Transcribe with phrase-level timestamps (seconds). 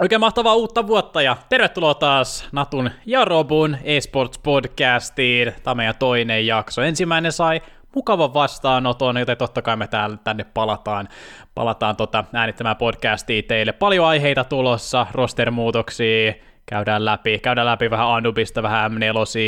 [0.00, 5.52] Oikein mahtavaa uutta vuotta ja tervetuloa taas Natun ja Robun eSports podcastiin.
[5.62, 6.82] Tämä on meidän toinen jakso.
[6.82, 7.62] Ensimmäinen sai
[7.94, 11.08] mukavan vastaanoton, joten totta kai me täällä tänne palataan,
[11.54, 13.72] palataan tota äänittämään podcastia teille.
[13.72, 16.32] Paljon aiheita tulossa, rostermuutoksia,
[16.66, 18.98] käydään läpi, käydään läpi vähän Anubista, vähän m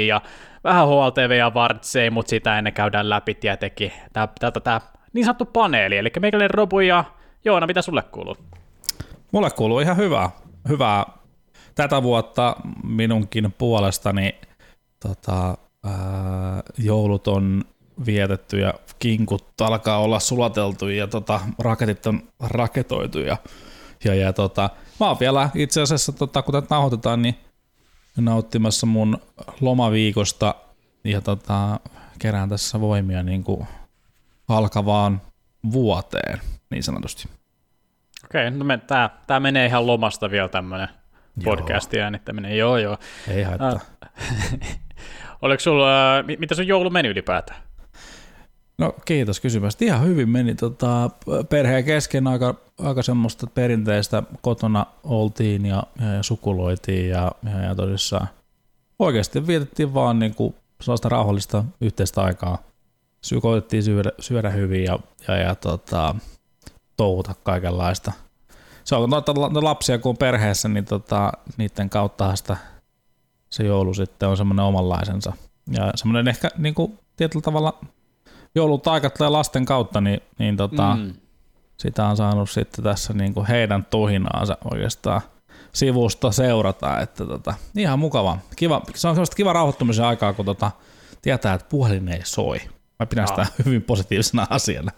[0.07, 0.21] ja
[0.65, 4.81] vähän HLTV ja Vartsei, mutta sitä ennen käydään läpi tietenkin tämä
[5.13, 7.05] niin sanottu paneeli, eli meikälle Robu ja
[7.45, 8.37] Joona, mitä sulle kuuluu?
[9.33, 10.31] Mulle kuuluu ihan hyvää,
[10.69, 11.07] hyvää
[11.75, 14.35] tätä vuotta minunkin puolestani.
[15.01, 17.65] Tota, ää, joulut on
[18.07, 23.37] vietetty ja kinkut alkaa olla sulateltu ja tota, raketit on raketoitu ja,
[24.05, 24.71] ja, ja tota,
[25.01, 27.35] mä oon vielä itse asiassa, tota, kun tätä nauhoitetaan, niin
[28.17, 29.19] nauttimassa mun
[29.61, 30.55] lomaviikosta
[31.05, 31.81] ja tota,
[32.19, 33.67] kerään tässä voimia niin kuin
[34.49, 35.23] alkavaan
[35.73, 37.38] vuoteen niin sanotusti.
[38.29, 40.89] Okei, no me, tää, tää menee ihan lomasta vielä tämmönen
[41.45, 42.59] podcasti äänittäminen.
[42.59, 42.99] Joo, joo.
[43.29, 43.73] Ei haittaa.
[43.73, 43.81] Uh,
[45.43, 45.87] oliko sulla,
[46.39, 47.63] mitä sun joulu meni ylipäätään?
[48.79, 49.85] No kiitos kysymästä.
[49.85, 51.11] Ihan hyvin meni tota,
[51.49, 57.75] perheen kesken aika, aika semmoista perinteistä kotona oltiin ja, ja, ja sukuloitiin ja, ja, ja
[57.75, 58.29] tosissaan
[58.99, 62.59] oikeasti vietettiin vaan niin kuin sellaista rauhallista yhteistä aikaa.
[63.43, 64.99] Koitettiin syödä, syödä hyvin ja,
[65.29, 66.15] ja, ja tota,
[66.99, 68.13] touhuta kaikenlaista.
[68.85, 72.57] Se on noita no, lapsia kun on perheessä, niin tota, niiden kautta sitä
[73.51, 75.33] se joulu sitten on semmoinen omanlaisensa.
[75.71, 77.81] Ja semmoinen ehkä niin kuin, tietyllä tavalla
[78.55, 81.15] joulutaikat tulee lasten kautta, niin, niin tota, mm.
[81.77, 85.21] sitä on saanut sitten tässä niin kuin heidän tuhinaansa oikeastaan
[85.73, 87.01] sivusta seurata.
[87.01, 88.39] Että tota, ihan mukava.
[88.57, 90.71] Kiva, se on semmoista kiva rauhoittumisen aikaa, kun tota,
[91.23, 92.61] tietää, että puhelin ei soi.
[92.99, 94.93] Mä pidän sitä hyvin positiivisena asiana.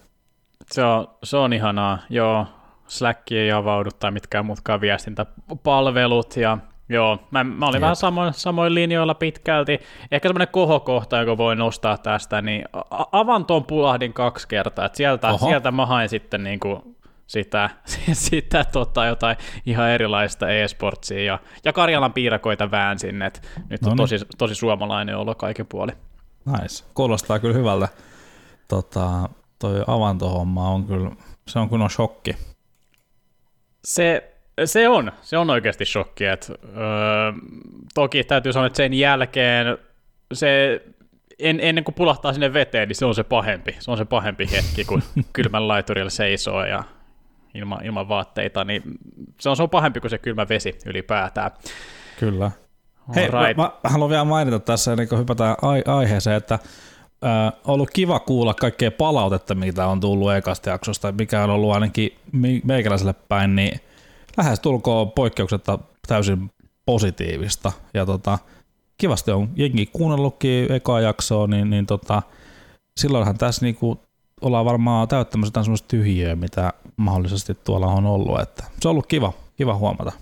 [0.66, 2.47] Se on, se on ihanaa, joo.
[2.86, 6.58] Slack ei avaudu tai mitkään muutkaan viestintäpalvelut ja
[6.91, 7.83] Joo, mä, mä olin Jep.
[7.83, 9.81] vähän samoin, samoin linjoilla pitkälti.
[10.11, 12.64] Ehkä semmoinen kohokohta, joka voi nostaa tästä, niin
[13.12, 14.84] avantoon pulahdin kaksi kertaa.
[14.84, 16.97] Et sieltä, sieltä mä hain sitten niin kuin
[17.27, 17.71] sitä,
[18.12, 24.16] sitä tota, jotain ihan erilaista e-sportsia ja, ja Karjalan piirakoita väänsin, että nyt on tosi,
[24.38, 25.92] tosi suomalainen olo kaiken puoli.
[26.44, 26.84] Nice.
[26.94, 27.88] Kuulostaa kyllä hyvältä.
[28.69, 29.28] Tota,
[29.60, 31.10] toi avantohomma on kyllä,
[31.48, 32.37] se on kyllä shokki.
[33.84, 34.34] Se,
[34.65, 36.25] se on, se on oikeasti shokki.
[36.25, 37.32] Et, öö,
[37.94, 39.78] toki täytyy sanoa, että sen jälkeen
[40.32, 40.82] se,
[41.38, 43.76] en, ennen kuin pulahtaa sinne veteen, niin se on se pahempi.
[43.78, 46.84] Se on se pahempi hetki, kun kylmän laiturilla seisoo ja
[47.54, 48.82] ilman, ilman vaatteita, niin
[49.41, 51.50] se on, se on pahempi kuin se kylmä vesi ylipäätään.
[52.19, 52.50] Kyllä.
[53.15, 53.56] Hei, right.
[53.56, 55.56] mä, mä haluan vielä mainita tässä, ennen kuin hypätään
[55.87, 56.59] aiheeseen, että
[57.25, 62.16] äh, ollut kiva kuulla kaikkea palautetta, mitä on tullut ekasta jaksosta, mikä on ollut ainakin
[62.64, 63.81] meikäläiselle päin, niin
[64.36, 66.50] lähes tulkoon poikkeuksetta täysin
[66.86, 67.72] positiivista.
[67.94, 68.38] Ja tota,
[68.98, 72.22] kivasti on jengi kuunnellutkin eka jaksoa, niin, niin tota,
[72.97, 74.00] silloinhan tässä niinku
[74.41, 78.41] ollaan varmaan täyttämässä jotain semmoista tyhjiöä, mitä mahdollisesti tuolla on ollut.
[78.41, 80.12] Että se on ollut kiva, kiva huomata.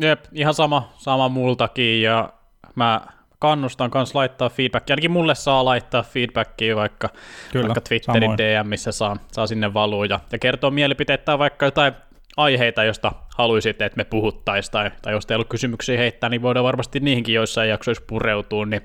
[0.00, 2.32] Jep, ihan sama, sama multakin ja
[2.74, 3.00] mä
[3.38, 4.94] kannustan myös laittaa feedbackia.
[4.94, 7.08] Ainakin mulle saa laittaa feedbackia vaikka,
[7.52, 8.38] Kyllä, vaikka Twitterin samoin.
[8.38, 11.92] DM, missä saa, saa sinne valua ja, ja kertoa mielipiteitä vaikka jotain
[12.36, 16.64] aiheita, josta haluaisitte, että me puhuttaisiin, tai, tai jos teillä on kysymyksiä heittää, niin voidaan
[16.64, 18.82] varmasti niihinkin joissain jaksoissa pureutua, niin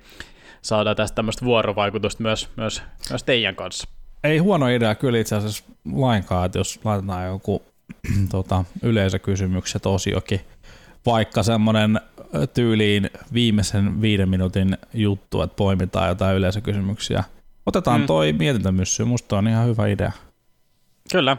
[0.62, 3.88] saadaan tästä tämmöistä vuorovaikutusta myös, myös, myös teidän kanssa.
[4.24, 7.64] Ei huono idea kyllä itse asiassa lainkaan, että jos laitetaan joku
[8.32, 10.42] tota, yleisökysymykset osiokin,
[11.06, 12.02] vaikka semmoinen
[12.54, 17.24] tyyliin viimeisen viiden minuutin juttu, että poimitaan jotain yleisökysymyksiä.
[17.66, 18.08] Otetaan mm.
[18.08, 20.12] toi mietintämyssy, musta on ihan hyvä idea.
[21.12, 21.38] Kyllä.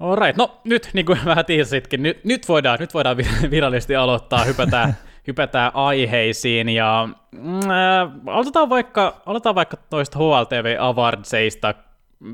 [0.00, 3.16] Alright, no nyt niin kuin vähän tiisitkin, nyt, nyt, voidaan, nyt voidaan
[3.50, 11.74] virallisesti aloittaa, hypätään, hypätään aiheisiin ja äh, aloitetaan vaikka, aloitetaan vaikka toista HLTV Awardseista.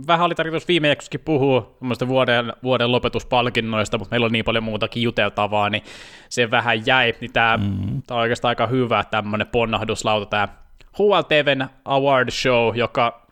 [0.06, 1.76] Vähän oli tarkoitus viime jaksossakin puhua
[2.08, 5.82] vuoden, vuoden lopetuspalkinnoista, mutta meillä on niin paljon muutakin juteltavaa, niin
[6.28, 7.14] se vähän jäi.
[7.20, 8.02] Niin tämä, mm-hmm.
[8.06, 10.48] tämä on oikeastaan aika hyvä tämmöinen ponnahduslauta, tämä
[10.98, 13.26] HLTVn Award Show, joka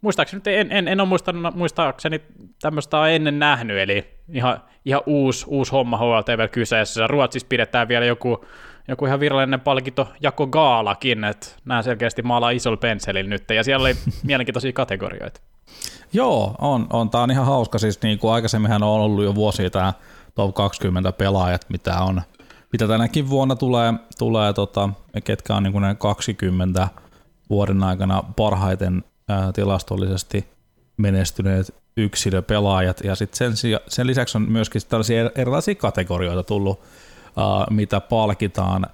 [0.00, 2.20] muistaakseni, en, en, en ole muistanut, muistaakseni
[2.60, 7.06] tämmöistä ennen nähnyt, eli ihan, ihan uusi, uusi homma HLTV kyseessä.
[7.06, 8.44] Ruotsissa pidetään vielä joku,
[8.88, 13.84] joku ihan virallinen palkinto jako gaalakin, että nämä selkeästi maalaa isolla pensselillä nyt, ja siellä
[13.84, 13.94] oli
[14.26, 15.40] mielenkiintoisia kategorioita.
[16.12, 17.10] Joo, on, on.
[17.10, 17.78] Tämä on ihan hauska.
[17.78, 19.92] Siis niin kuin aikaisemminhan on ollut jo vuosia tämä
[20.34, 22.22] top 20 pelaajat, mitä on
[22.72, 24.88] mitä tänäkin vuonna tulee, tulee tota,
[25.24, 26.88] ketkä on niin kuin ne 20
[27.50, 30.48] vuoden aikana parhaiten ää, tilastollisesti
[30.96, 38.00] menestyneet yksilöpelaajat ja sitten sen, sen lisäksi on myöskin tällaisia erilaisia kategorioita tullut, uh, mitä
[38.00, 38.86] palkitaan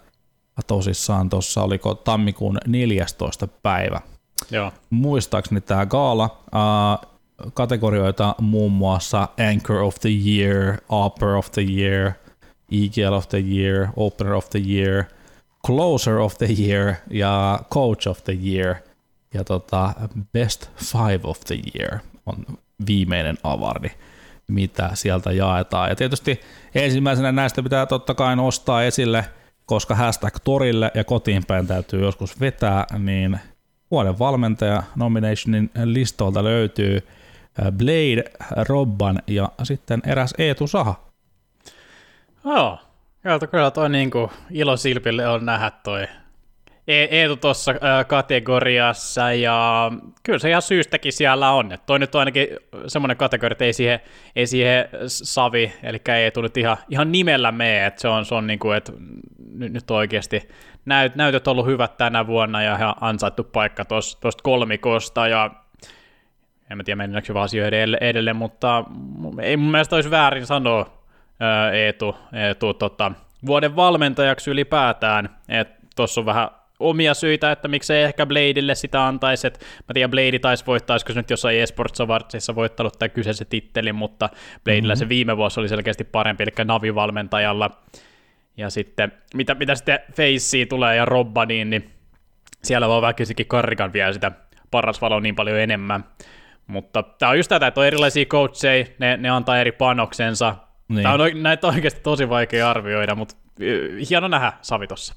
[0.67, 3.49] tosissaan tuossa, oliko tammikuun 14.
[3.63, 4.01] päivä.
[4.51, 4.73] Joo.
[4.91, 7.13] Muistaakseni tämä gaala, uh,
[7.55, 12.13] kategorioita muun muassa Anchor of the Year, Upper of the Year,
[12.73, 15.05] EGL of the Year, Opener of the Year,
[15.67, 18.75] Closer of the Year ja Coach of the Year
[19.35, 19.93] ja tota,
[20.33, 22.45] Best Five of the Year on
[22.87, 23.91] viimeinen avardi,
[24.49, 25.89] mitä sieltä jaetaan.
[25.89, 26.41] Ja tietysti
[26.75, 29.25] ensimmäisenä näistä pitää totta kai nostaa esille,
[29.67, 33.41] koska hashtag torille ja kotiin päin täytyy joskus vetää, niin
[33.93, 36.99] vuoden valmentaja nominationin listolta löytyy
[37.73, 38.25] Blade,
[38.69, 40.95] Robban ja sitten eräs Eetu Saha.
[42.45, 42.79] Joo,
[43.23, 46.07] kyllä, kyllä toi niinku ilo silpille on nähdä toi
[46.89, 47.75] E- Eetu tuossa
[48.07, 49.91] kategoriassa, ja
[50.23, 51.73] kyllä se ihan syystäkin siellä on.
[51.73, 52.49] Et toi nyt on ainakin
[52.87, 54.01] semmoinen kategoria, että ei siihen,
[54.37, 58.47] ei siihen Savi, eli Eetu nyt ihan, ihan nimellä mene, että se on, se on
[58.47, 58.93] niin kuin, että
[59.55, 60.49] nyt, nyt oikeasti
[60.85, 65.51] näyt, näytöt on ollut hyvät tänä vuonna ja ihan ansaittu paikka tuosta kolmikosta, ja
[66.71, 68.85] en mä tiedä mennäänkö vaan asioiden edelleen, edelle, mutta
[69.41, 71.03] ei mun mielestä olisi väärin sanoa
[71.73, 73.13] Eetu, Eetu tota,
[73.47, 76.49] vuoden valmentajaksi ylipäätään, että tuossa on vähän
[76.81, 79.47] omia syitä, että miksei ehkä Bladeille sitä antaisi.
[79.47, 83.47] Et mä tiedän, Blade taisi voittaa, olisiko se nyt jossain eSports Awardsissa voittanut tämän kyseisen
[83.47, 84.29] tittelin, mutta
[84.65, 84.99] Bladeillä mm-hmm.
[84.99, 87.71] se viime vuosi oli selkeästi parempi, eli Navi-valmentajalla.
[88.57, 91.91] Ja sitten, mitä, mitä sitten Faceen tulee ja Robbaniin, niin
[92.63, 94.33] siellä vaan väkisikin Karrikan vielä sitä
[94.71, 96.05] paras valo niin paljon enemmän.
[96.67, 100.57] Mutta tämä on just tätä, että on erilaisia coacheja, ne, ne antaa eri panoksensa.
[100.89, 101.03] Niin.
[101.03, 103.35] Tämä on, näitä on oikeasti tosi vaikea arvioida, mutta
[104.11, 105.15] hieno nähdä Savi tossa.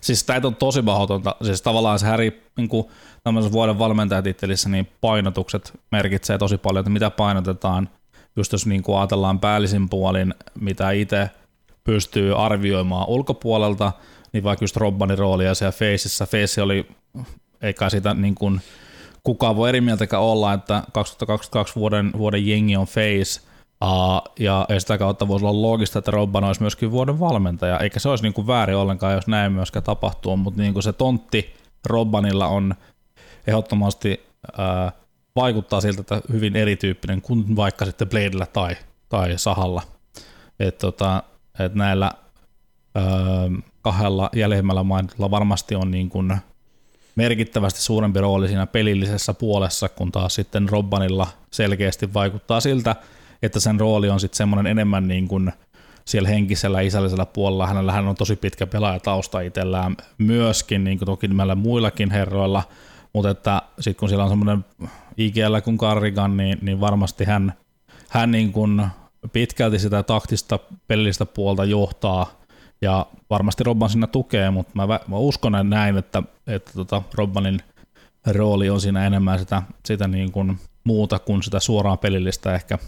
[0.00, 1.36] Siis tämä on tosi mahdotonta.
[1.42, 2.86] Siis tavallaan se häri niin kuin
[3.52, 7.88] vuoden valmentajatittelissä, niin painotukset merkitsee tosi paljon, että mitä painotetaan.
[8.36, 11.30] Just jos niin kuin ajatellaan päällisin puolin, mitä itse
[11.86, 13.92] pystyy arvioimaan ulkopuolelta,
[14.32, 16.26] niin vaikka just Robbanin roolia siellä Faceissa.
[16.26, 16.86] Face oli,
[17.62, 18.60] eikä sitä niin kuin,
[19.24, 23.46] kukaan voi eri mieltäkään olla, että 2022 vuoden, vuoden jengi on Face,
[23.84, 28.00] Uh, ja, ja sitä kautta voisi olla loogista, että Robban olisi myöskin vuoden valmentaja, eikä
[28.00, 31.54] se olisi niin kuin väärin ollenkaan, jos näin myöskään tapahtuu, mutta niin kuin se tontti
[31.86, 32.74] Robbanilla on
[33.46, 34.92] ehdottomasti uh,
[35.36, 38.76] vaikuttaa siltä, että hyvin erityyppinen kuin vaikka sitten Bladella tai,
[39.08, 39.82] tai Sahalla.
[40.60, 41.22] Et tota,
[41.58, 42.12] et näillä
[42.96, 46.36] uh, kahdella jäljemmällä mainitulla varmasti on niin kuin
[47.16, 52.96] merkittävästi suurempi rooli siinä pelillisessä puolessa, kun taas sitten Robbanilla selkeästi vaikuttaa siltä,
[53.42, 55.52] että sen rooli on sitten semmoinen enemmän niin kuin
[56.04, 57.66] siellä henkisellä isällisellä puolella.
[57.66, 62.62] Hänellä hän on tosi pitkä pelaajatausta itsellään myöskin, niin kuin toki meillä muillakin herroilla,
[63.12, 64.64] mutta että sitten kun siellä on semmoinen
[65.18, 67.52] IGL kuin Carrigan, niin, niin varmasti hän,
[68.08, 68.86] hän niin kuin
[69.32, 70.58] pitkälti sitä taktista
[70.88, 72.30] pelillistä puolta johtaa
[72.80, 77.60] ja varmasti Robban siinä tukee, mutta mä, mä uskon näin, että, että tota Robbanin
[78.26, 82.78] rooli on siinä enemmän sitä, sitä niin kuin muuta kuin sitä suoraan pelillistä ehkä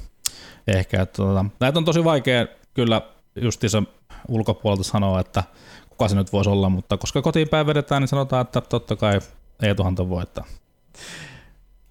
[0.69, 1.03] ehkä.
[1.03, 3.03] Että, tota, näitä on tosi vaikea kyllä
[3.41, 3.83] justiinsa
[4.29, 5.45] ulkopuolelta sanoa, että
[5.89, 9.21] kuka se nyt voisi olla, mutta koska kotiin päin vedetään, niin sanotaan, että totta kai
[9.63, 10.45] Eetuhan ton voittaa.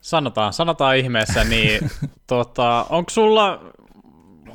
[0.01, 1.91] Sanotaan, sanotaan ihmeessä, niin
[2.27, 3.59] tota, onko sulla,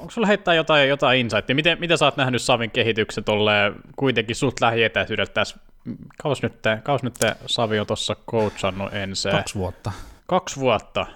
[0.03, 1.55] onko sulla heittää jotain, jotain insightia?
[1.55, 3.53] Miten, miten sä oot nähnyt Savin kehityksen tuolle
[3.97, 5.57] kuitenkin suht lähietäisyydeltä tässä?
[6.23, 7.15] Kaus nyt, kaus nyt
[7.47, 9.33] Savi on tuossa coachannut ensin.
[9.33, 9.93] Kaksi vuotta.
[10.27, 11.07] Kaksi vuotta.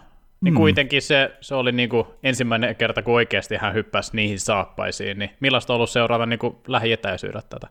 [0.40, 0.58] Niin mm.
[0.58, 5.30] kuitenkin se, se oli niin kuin ensimmäinen kerta, kun oikeasti hän hyppäsi niihin saappaisiin, niin
[5.40, 7.68] millaista on ollut seuraava niin kuin lähietäisyydet tätä?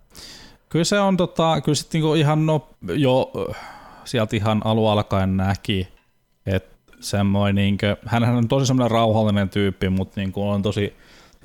[0.69, 3.31] Kyllä se on tota, kyllä sitten niin ihan no, jo
[4.05, 5.88] sieltä ihan alu alkaen näki,
[6.45, 10.95] että semmoinen, niin kuin, hänhän on tosi semmoinen rauhallinen tyyppi, mutta niin kuin on tosi,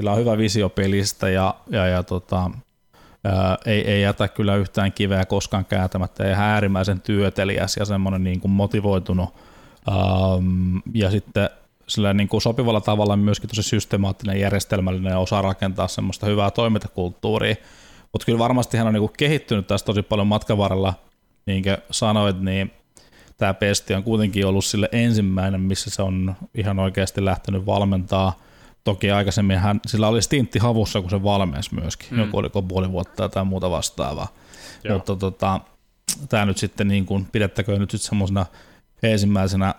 [0.01, 2.51] sillä on hyvä visio pelistä ja, ja, ja tota,
[3.25, 8.41] ää, ei, ei jätä kyllä yhtään kiveä koskaan kääntämättä ja äärimmäisen työteliäs ja semmoinen niin
[8.41, 9.35] kuin motivoitunut
[9.91, 11.51] Um, ja sitten
[11.87, 17.55] sillä niin kuin sopivalla tavalla myöskin tosi systemaattinen, järjestelmällinen ja osaa rakentaa semmoista hyvää toimintakulttuuria.
[18.13, 20.95] Mutta kyllä varmasti hän on niin kuin kehittynyt tässä tosi paljon matkan varrella,
[21.47, 22.71] niin kuin sanoit, niin
[23.37, 28.39] tämä pesti on kuitenkin ollut sille ensimmäinen, missä se on ihan oikeasti lähtenyt valmentaa.
[28.85, 32.19] Toki aikaisemmin hän, sillä oli stintti havussa, kun se valmensi myöskin, mm.
[32.19, 34.29] joku oliko puoli vuotta tai muuta vastaavaa.
[34.85, 34.97] Joo.
[34.97, 35.61] Mutta tota,
[36.29, 38.47] tämä nyt sitten niin kuin, pidettäköön nyt semmoisena
[39.03, 39.75] ensimmäisenä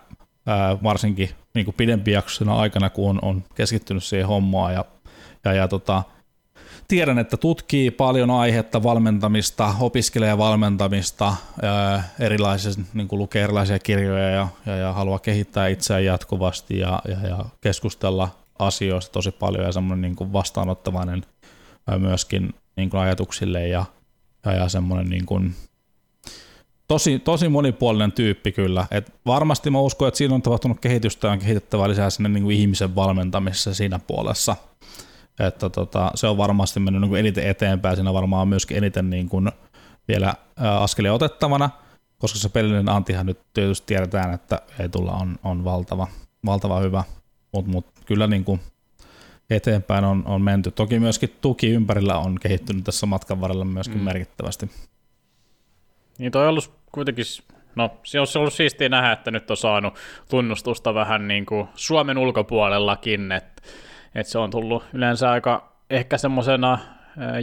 [0.46, 4.84] ää, varsinkin niin kuin pidempi jaksona aikana, kun on, on keskittynyt siihen hommaan ja,
[5.44, 6.02] ja, ja tota,
[6.88, 11.34] tiedän, että tutkii paljon aihetta, valmentamista, opiskelee valmentamista,
[12.20, 17.28] erilaisia, niin kuin lukee erilaisia kirjoja ja, ja, ja haluaa kehittää itseään jatkuvasti ja, ja,
[17.28, 18.28] ja keskustella
[18.58, 21.22] asioista tosi paljon ja semmoinen niin kuin vastaanottavainen
[21.98, 23.84] myöskin niin kuin ajatuksille ja,
[24.44, 25.54] ja, semmoinen niin kuin
[26.88, 28.86] tosi, tosi monipuolinen tyyppi kyllä.
[28.90, 32.44] Et varmasti mä uskon, että siinä on tapahtunut kehitystä ja on kehitettävä lisää sinne niin
[32.44, 34.56] kuin ihmisen valmentamisessa siinä puolessa.
[35.40, 39.28] Että tota, se on varmasti mennyt niin kuin eniten eteenpäin, siinä varmaan myöskin eniten niin
[39.28, 39.52] kuin
[40.08, 41.70] vielä askelia otettavana,
[42.18, 46.06] koska se pelillinen antihan nyt tietysti tiedetään, että ei tulla on, on valtava,
[46.46, 47.04] valtava hyvä,
[47.52, 48.60] mutta mut, kyllä niin kuin
[49.50, 50.70] eteenpäin on, on menty.
[50.70, 54.04] Toki myöskin tuki ympärillä on kehittynyt tässä matkan varrella myöskin mm.
[54.04, 54.70] merkittävästi.
[56.18, 57.24] Niin toi on ollut kuitenkin,
[57.74, 59.94] no se olisi ollut siistiä nähdä, että nyt on saanut
[60.30, 63.62] tunnustusta vähän niin kuin Suomen ulkopuolellakin, että,
[64.14, 66.78] että se on tullut yleensä aika ehkä semmoisena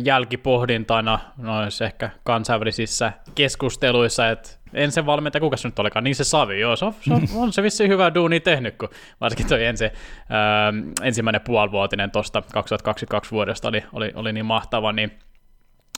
[0.04, 6.24] jälkipohdintana noissa ehkä kansainvälisissä keskusteluissa, että en se valmentaja, kuka se nyt olikaan, niin se
[6.24, 8.90] Savi, joo, se on, se on, on se vissi hyvä duuni tehnyt, kun
[9.22, 9.86] varsinkin toi ensi,
[10.30, 10.74] ää,
[11.04, 15.12] ensimmäinen puolivuotinen tuosta 2022 vuodesta oli, oli, oli niin mahtava, niin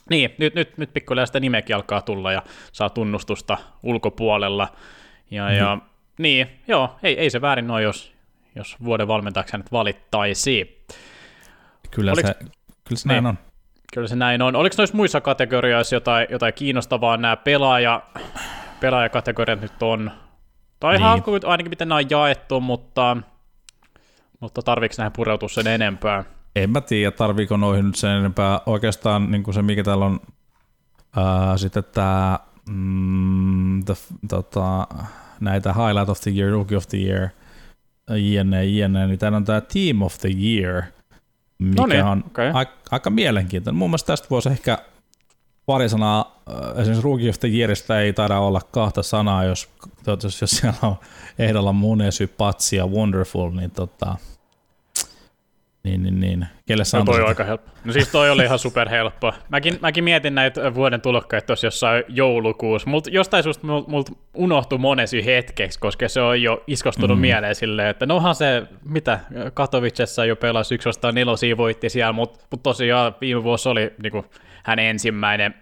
[0.10, 4.68] niin, nyt, nyt, nyt pikkuhiljaa sitä nimekin alkaa tulla ja saa tunnustusta ulkopuolella.
[5.32, 5.56] Ja, mm.
[5.56, 5.78] ja
[6.18, 8.14] niin, joo, ei, ei se väärin ole, jos,
[8.56, 10.68] jos vuoden valmentajaksi hänet valittaisiin.
[11.92, 12.36] Kyllä Oliko, se,
[12.84, 13.51] kyllä se näin niin, on.
[13.92, 14.56] Kyllä se näin on.
[14.56, 17.18] Oliko noissa muissa kategorioissa jotain, jotain kiinnostavaa?
[17.18, 18.02] Nämä pelaaja,
[18.80, 20.12] pelaajakategoriat nyt on,
[20.80, 21.06] tai niin.
[21.46, 23.18] ainakin miten nämä on jaettu, mutta,
[24.40, 26.24] mutta tarviiko näihin pureutua sen enempää?
[26.56, 28.62] en mä tiedä, tarviiko noihin nyt sen enempää.
[28.66, 30.20] Oikeastaan niin kuin se, mikä täällä on
[31.16, 33.94] ää, sitten tämä mm, the,
[34.30, 34.88] tota,
[35.40, 37.30] näitä Highlight of the Year, Rookie of the Year,
[38.10, 40.84] jne, jne, niin täällä on tämä Team of the Year,
[41.62, 42.52] mikä Noniin, on okay.
[42.54, 43.78] a, aika mielenkiintoinen.
[43.78, 44.78] Mun mielestä tästä voisi ehkä
[45.66, 46.42] pari sanaa,
[46.76, 49.70] esimerkiksi Rookie of the Yearista ei taida olla kahta sanaa, jos,
[50.42, 50.96] jos siellä on
[51.40, 54.16] ehdolla Munesy, Patsi ja Wonderful, niin tota,
[55.84, 56.48] niin, niin, niin.
[56.66, 57.72] Kelle no toi on aika helppo.
[57.86, 59.34] No siis toi oli ihan superhelppo.
[59.50, 62.90] Mäkin, mäkin mietin näitä vuoden tulokkaita tuossa jossain joulukuussa.
[62.90, 67.22] Mult, jostain susta mult, mult unohtui monesi hetkeksi, koska se on jo iskostunut mm.
[67.22, 69.20] mieleen silleen, että nohan se, mitä,
[69.54, 74.26] Katowicessa jo pelasi yksi vastaan nelosia voitti siellä, mutta mut tosiaan viime vuosi oli niinku,
[74.64, 75.56] hänen ensimmäinen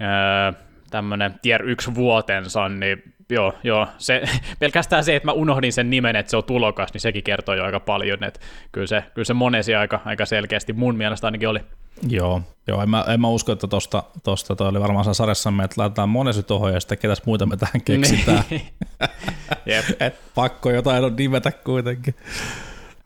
[0.00, 0.60] öö,
[0.90, 3.86] tämmöinen tier 1 vuotensa, niin joo, joo.
[3.98, 4.22] Se,
[4.58, 7.64] pelkästään se, että mä unohdin sen nimen, että se on tulokas, niin sekin kertoo jo
[7.64, 8.40] aika paljon, että
[8.72, 11.60] kyllä se, kyllä se monesi aika, aika selkeästi mun mielestä ainakin oli.
[12.08, 15.80] Joo, joo en, mä, en mä usko, että tosta, tosta toi oli varmaan sarjassamme, että
[15.80, 18.42] laitetaan monesi tuohon ja sitten ketäs muita me tähän keksitään.
[19.66, 19.84] Jep.
[20.00, 22.14] Et pakko jotain on nimetä kuitenkin.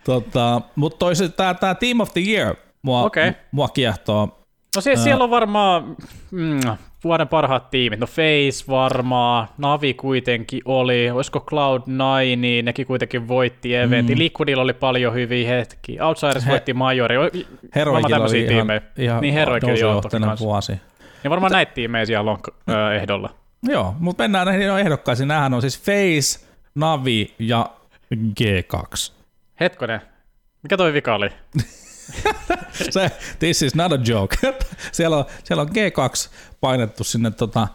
[0.04, 3.32] Tota, mutta tämä Team of the Year mua, okay.
[3.52, 4.41] mua kiehtoo.
[4.76, 5.96] No siis siellä on varmaan
[6.30, 6.60] mm,
[7.04, 8.00] vuoden parhaat tiimit.
[8.00, 14.16] No Face varmaan, Navi kuitenkin oli, olisiko Cloud9, niin nekin kuitenkin voitti eventin.
[14.16, 14.18] Mm.
[14.18, 16.06] Liquidilla oli paljon hyviä hetkiä.
[16.06, 17.16] Outsiders He, voitti Majori.
[17.74, 20.02] Heroikilla oli ihan, ihan niin Heroikilla joo,
[20.40, 20.72] vuosi.
[21.24, 22.38] Ja varmaan näitä tiimejä siellä on
[22.96, 23.30] ehdolla.
[23.62, 25.28] Joo, mutta mennään näihin ehdokkaisiin.
[25.28, 27.66] Nämähän on siis Face, Navi ja
[28.14, 29.12] G2.
[29.60, 30.00] Hetkonen,
[30.62, 31.28] mikä toi vika oli?
[32.90, 34.36] se, this is not a joke.
[34.92, 36.30] siellä, on, siellä on G2
[36.60, 37.68] painettu sinne tota,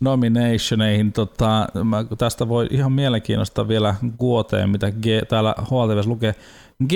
[0.00, 1.12] nominationeihin.
[1.12, 6.34] Tota, mä, tästä voi ihan mielenkiinnosta vielä kuoteen, mitä G, täällä HLTV lukee.
[6.88, 6.92] G,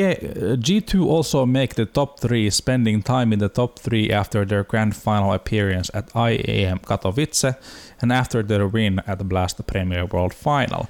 [0.55, 4.93] G2 also make the top three, spending time in the top three after their grand
[4.93, 7.55] final appearance at IAM Katowice
[8.03, 10.85] and after their win at the Blast Premier World Final.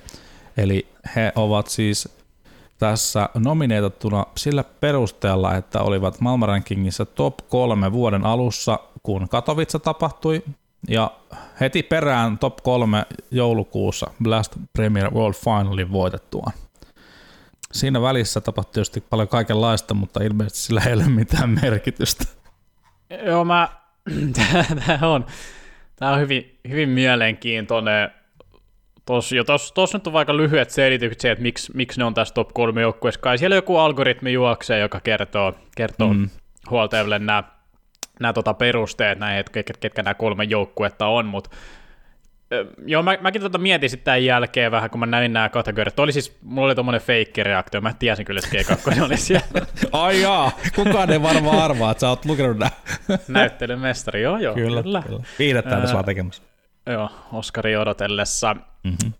[0.56, 0.86] Eli
[1.16, 2.08] he ovat siis
[2.84, 10.42] tässä nomineitattuna sillä perusteella, että olivat maailmanrankingissa top kolme vuoden alussa, kun Katowice tapahtui,
[10.88, 11.10] ja
[11.60, 16.46] heti perään top kolme joulukuussa Blast Premier World Finalin voitettua.
[17.72, 22.24] Siinä välissä tapahtui tietysti paljon kaikenlaista, mutta ilmeisesti sillä ei ole mitään merkitystä.
[23.26, 23.68] Joo, mä...
[24.86, 25.26] Tämä on,
[25.96, 28.10] tämä on hyvin, hyvin mielenkiintoinen
[29.06, 32.14] Tos, jo tos, tos nyt on aika lyhyet selitykset se, että miksi, miksi ne on
[32.14, 33.20] tässä top 3 joukkueessa.
[33.20, 36.28] Kai siellä joku algoritmi juoksee, joka kertoo, kertoo mm.
[36.70, 37.42] huoltajille nämä,
[38.20, 41.50] nämä tota perusteet, näin, ketkä, ketkä nämä kolme joukkuetta on, mutta
[42.86, 45.98] Joo, mä, mäkin tota mietin sitten tämän jälkeen vähän, kun mä näin nämä kategoriat.
[45.98, 49.46] Oli siis, mulla oli tommonen feikki-reaktio, mä tiesin kyllä, että G2 oli siellä.
[49.92, 52.70] Ai jaa, kukaan ei varmaan arvaa, että sä oot lukenut nämä.
[53.28, 54.82] Näyttelymestari, joo joo, kyllä.
[54.82, 55.02] kyllä.
[55.06, 55.22] kyllä.
[55.38, 56.42] Viidettä tässä vaan tekemässä.
[56.86, 58.56] Joo, Oskari odotellessa.
[58.84, 59.12] Mm-hmm.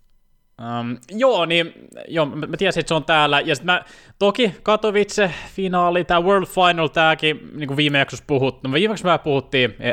[0.60, 1.72] Um, joo, niin
[2.08, 3.84] joo, mä, mä tiesin, että se on täällä, ja sitten mä,
[4.18, 9.74] toki Katowice-finaali, tämä World Final, tämäkin, niin kuin viime jaksossa puhuttiin, no viimeksi mä puhuttiin,
[9.80, 9.90] e,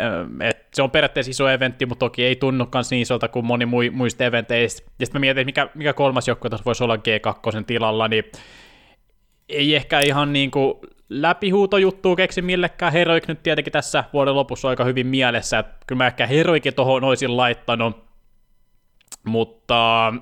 [0.49, 4.23] että se on periaatteessa iso eventti, mutta toki ei tunnu niin isolta kuin moni muista
[4.23, 8.23] eventeistä, ja sitten mä mietin, mikä, mikä kolmas joukkue tässä voisi olla G2 tilalla, niin
[9.49, 10.73] ei ehkä ihan niin kuin
[11.11, 12.93] läpihuutojuttua keksi millekään.
[12.93, 17.03] Heroik nyt tietenkin tässä vuoden lopussa aika hyvin mielessä, että kyllä mä ehkä Heroikin tuohon
[17.03, 18.03] olisin laittanut,
[19.23, 20.13] mutta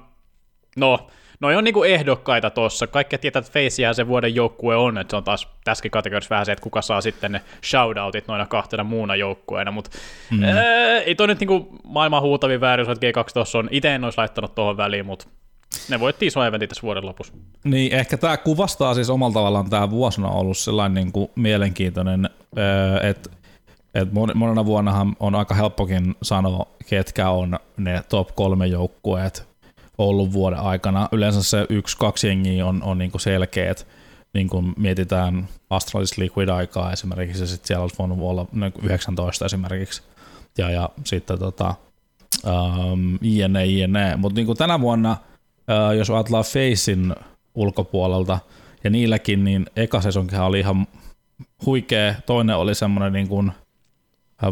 [0.77, 1.07] no,
[1.39, 2.87] noi on niinku ehdokkaita tuossa.
[2.87, 6.45] Kaikki tietää, että Facehän se vuoden joukkue on, että se on taas tässäkin kategoriassa vähän
[6.45, 9.97] se, että kuka saa sitten ne shoutoutit noina kahtena muuna joukkueena, mutta
[10.31, 10.43] mm.
[10.43, 13.67] ää, ei toi nyt niinku maailman huutavin väärin, että G12 on.
[13.71, 15.25] Itse en olisi laittanut tuohon väliin, mutta
[15.89, 17.33] ne voitti iso eventti tässä vuoden lopussa.
[17.63, 22.29] Niin, ehkä tämä kuvastaa siis omalla tavallaan tämä vuosina ollut sellainen niin kuin mielenkiintoinen,
[23.01, 23.29] että
[23.93, 29.49] et monena vuonnahan on aika helppokin sanoa, ketkä on ne top kolme joukkueet
[29.97, 31.09] ollut vuoden aikana.
[31.11, 33.87] Yleensä se yksi, kaksi jengiä on, on niin kuin selkeät.
[34.33, 38.45] Niin kuin mietitään Astralis Liquid-aikaa esimerkiksi, ja sitten siellä olisi voinut olla
[38.83, 40.01] 19 esimerkiksi.
[40.57, 41.75] Ja, ja sitten tota,
[42.45, 44.15] um, INE, INE.
[44.15, 45.17] Mutta niin tänä vuonna–
[45.97, 47.15] jos ajatellaan Facein
[47.55, 48.39] ulkopuolelta,
[48.83, 50.87] ja niilläkin, niin eka sesonkihan oli ihan
[51.65, 53.51] huikea, toinen oli semmoinen niin kuin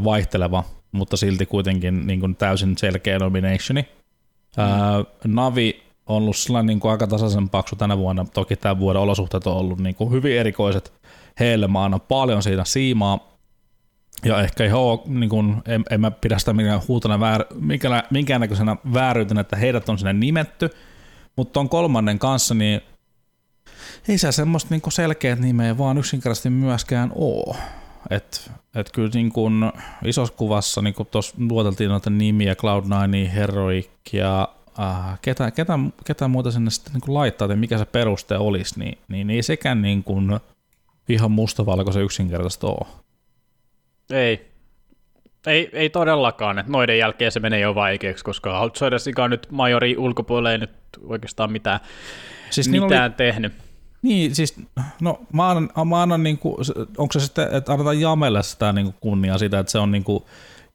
[0.03, 3.81] vaihteleva, mutta silti kuitenkin niin kuin täysin selkeä nominationi.
[3.81, 4.63] Mm.
[4.63, 9.01] Ää, Navi on ollut sellainen niin kuin aika tasaisen paksu tänä vuonna, toki tämän vuoden
[9.01, 10.93] olosuhteet on ollut niin kuin hyvin erikoiset
[11.39, 13.37] heille, mä annan paljon siitä siimaa,
[14.25, 17.45] ja ehkä ihan niin kuin, en, en mä pidä sitä minkään huutona väär,
[18.11, 20.69] minkäännäköisenä vääryytenä, että heidät on sinne nimetty,
[21.37, 22.81] mutta tuon kolmannen kanssa, niin
[24.07, 27.55] ei se semmoista niinku selkeät nimeä vaan yksinkertaisesti myöskään oo.
[28.09, 29.71] Et, et kyllä niin kun
[30.05, 36.27] isossa kuvassa, niin kuin tuossa luoteltiin noita nimiä, Cloud9, Heroic ja äh, ketä, ketä, ketä
[36.27, 40.03] muuta sinne sitten niin laittaa, että mikä se peruste olisi, niin, niin ei sekään niin
[40.03, 40.39] kuin
[41.09, 42.87] ihan mustavalkoisen yksinkertaista ole.
[44.09, 44.46] Ei,
[45.45, 46.63] ei, ei todellakaan.
[46.67, 50.71] Noiden jälkeen se menee jo vaikeaksi, koska Outsidersikaan nyt majori ulkopuolelle ei nyt
[51.03, 51.79] oikeastaan mitään,
[52.49, 53.53] siis mitään oli, tehnyt.
[54.01, 54.55] Niin, siis,
[55.01, 56.55] no mä annan, mä annan niin kuin,
[56.97, 60.03] onko se sitten, että annetaan Jamelle sitä niin kuin kunniaa sitä, että se on niin
[60.03, 60.23] kuin,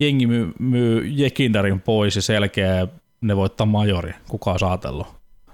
[0.00, 2.88] jengi myy, myy Jekindarin pois ja selkeä
[3.20, 5.06] ne voittaa majori, kuka on saatellut.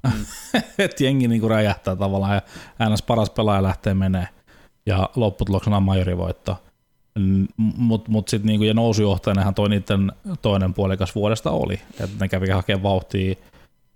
[0.05, 0.13] Mm.
[0.79, 2.43] että jengi niin kuin räjähtää tavallaan ja
[2.79, 4.29] äänes paras pelaaja lähtee menee
[4.87, 6.57] ja lopputuloksena majori voittaa.
[7.57, 12.49] Mutta mut sitten niinku, ja nousujohtajanahan toi niiden toinen puolikas vuodesta oli, että ne kävi
[12.49, 13.35] hakemaan vauhtia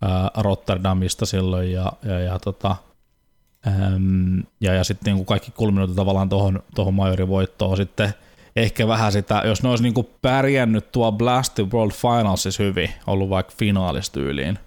[0.03, 2.77] ää, Rotterdamista silloin ja, ja, ja, tota,
[4.61, 8.15] ja, ja sitten niinku kaikki kulminoitu tavallaan tuohon tohon majorivoittoon sitten.
[8.57, 13.53] Ehkä vähän sitä, jos ne olisi niinku pärjännyt tuo Blast World Finalsissa hyvin, ollut vaikka
[13.59, 14.59] finaalistyyliin,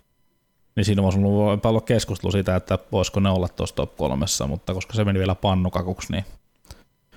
[0.75, 4.73] niin siinä voisi ollut paljon keskustelu siitä, että voisiko ne olla tuossa top kolmessa, mutta
[4.73, 6.25] koska se meni vielä pannukakuksi, niin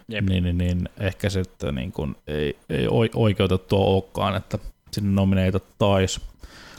[0.09, 4.59] niin, niin, niin, ehkä sitten niin kuin ei, ei oikeutettua olekaan, että
[4.93, 6.21] sinne nomineita taisi.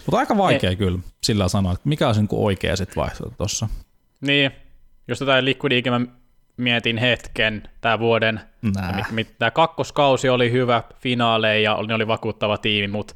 [0.05, 0.75] Mutta aika vaikea ei.
[0.75, 3.67] kyllä sillä sanoa, että mikä olisi niin oikea sitten vaihtoehto tuossa.
[4.21, 4.51] Niin,
[5.07, 6.01] jos tätä Liquidikin mä
[6.57, 8.39] mietin hetken, tämä vuoden,
[9.39, 13.13] tämä kakkoskausi oli hyvä, finaaleja ja ne oli vakuuttava tiimi, mutta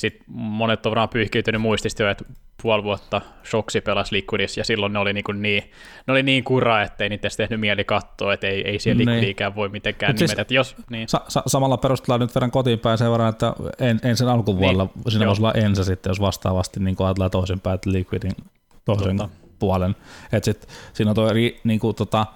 [0.00, 2.24] sitten monet on varmaan pyyhkiytynyt muistista jo, että
[2.62, 5.62] puoli vuotta Shoksi pelasi Liquidissa, ja silloin ne oli niin, niin,
[6.06, 9.10] ne oli niin kura, ettei niitä edes tehnyt mieli katsoa, että ei, ei siellä niin.
[9.10, 10.54] Liquidikään voi mitenkään siis nimetä.
[10.54, 11.08] Jos, niin.
[11.08, 15.12] sa- sa- samalla perusteella nyt verran kotiin päin sen verran, että en, ensin alkuvuodella niin.
[15.12, 18.32] siinä voisi olla ensin sitten, jos vastaavasti niin ajatellaan toisinpäin, että Liquidin
[18.84, 19.36] toisen Totta.
[19.58, 19.96] puolen.
[20.32, 22.26] Että sit, siinä on toi, niin kuin, tota,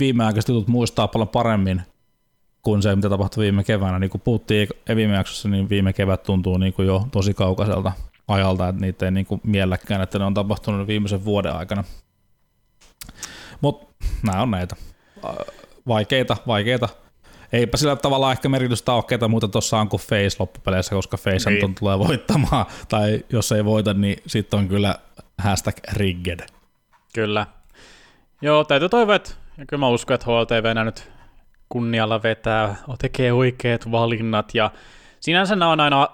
[0.00, 1.82] viimeaikaiset jutut muistaa paljon paremmin
[2.64, 3.98] kuin se, mitä tapahtui viime keväänä.
[3.98, 7.92] Niin kuin puhuttiin viime jaksossa, niin viime kevät tuntuu niin kuin jo tosi kaukaiselta
[8.28, 11.84] ajalta, että niitä ei niin kuin mielläkään, että ne on tapahtunut viimeisen vuoden aikana.
[13.60, 14.76] Mutta nämä on näitä.
[15.88, 16.88] Vaikeita, vaikeita.
[17.52, 21.50] Eipä sillä tavalla ehkä merkitystä ole ketä muuta tuossa on kuin Face loppupeleissä, koska Face
[21.50, 21.74] niin.
[21.74, 22.66] tulee voittamaan.
[22.88, 24.94] Tai jos ei voita, niin sitten on kyllä
[25.38, 26.40] hashtag rigged.
[27.14, 27.46] Kyllä.
[28.42, 31.13] Joo, täytyy toivoa, että ja kyllä mä uskon, että HLTV nyt
[31.68, 34.70] kunnialla vetää, tekee oikeat valinnat ja
[35.20, 36.08] sinänsä nämä on aina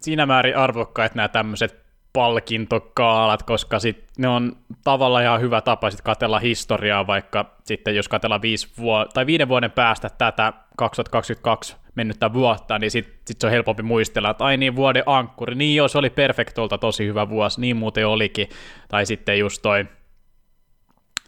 [0.00, 6.00] siinä määrin arvokkaita nämä tämmöiset palkintokaalat, koska sit ne on tavallaan ihan hyvä tapa sit
[6.00, 12.32] katella historiaa, vaikka sitten jos katsellaan viisi vuo- tai viiden vuoden päästä tätä 2022 mennyttä
[12.32, 15.88] vuotta, niin sitten sit se on helpompi muistella, että ai niin, vuoden ankkuri, niin joo,
[15.88, 18.48] se oli Perfectolta tosi hyvä vuosi, niin muuten olikin,
[18.88, 19.86] tai sitten just toi,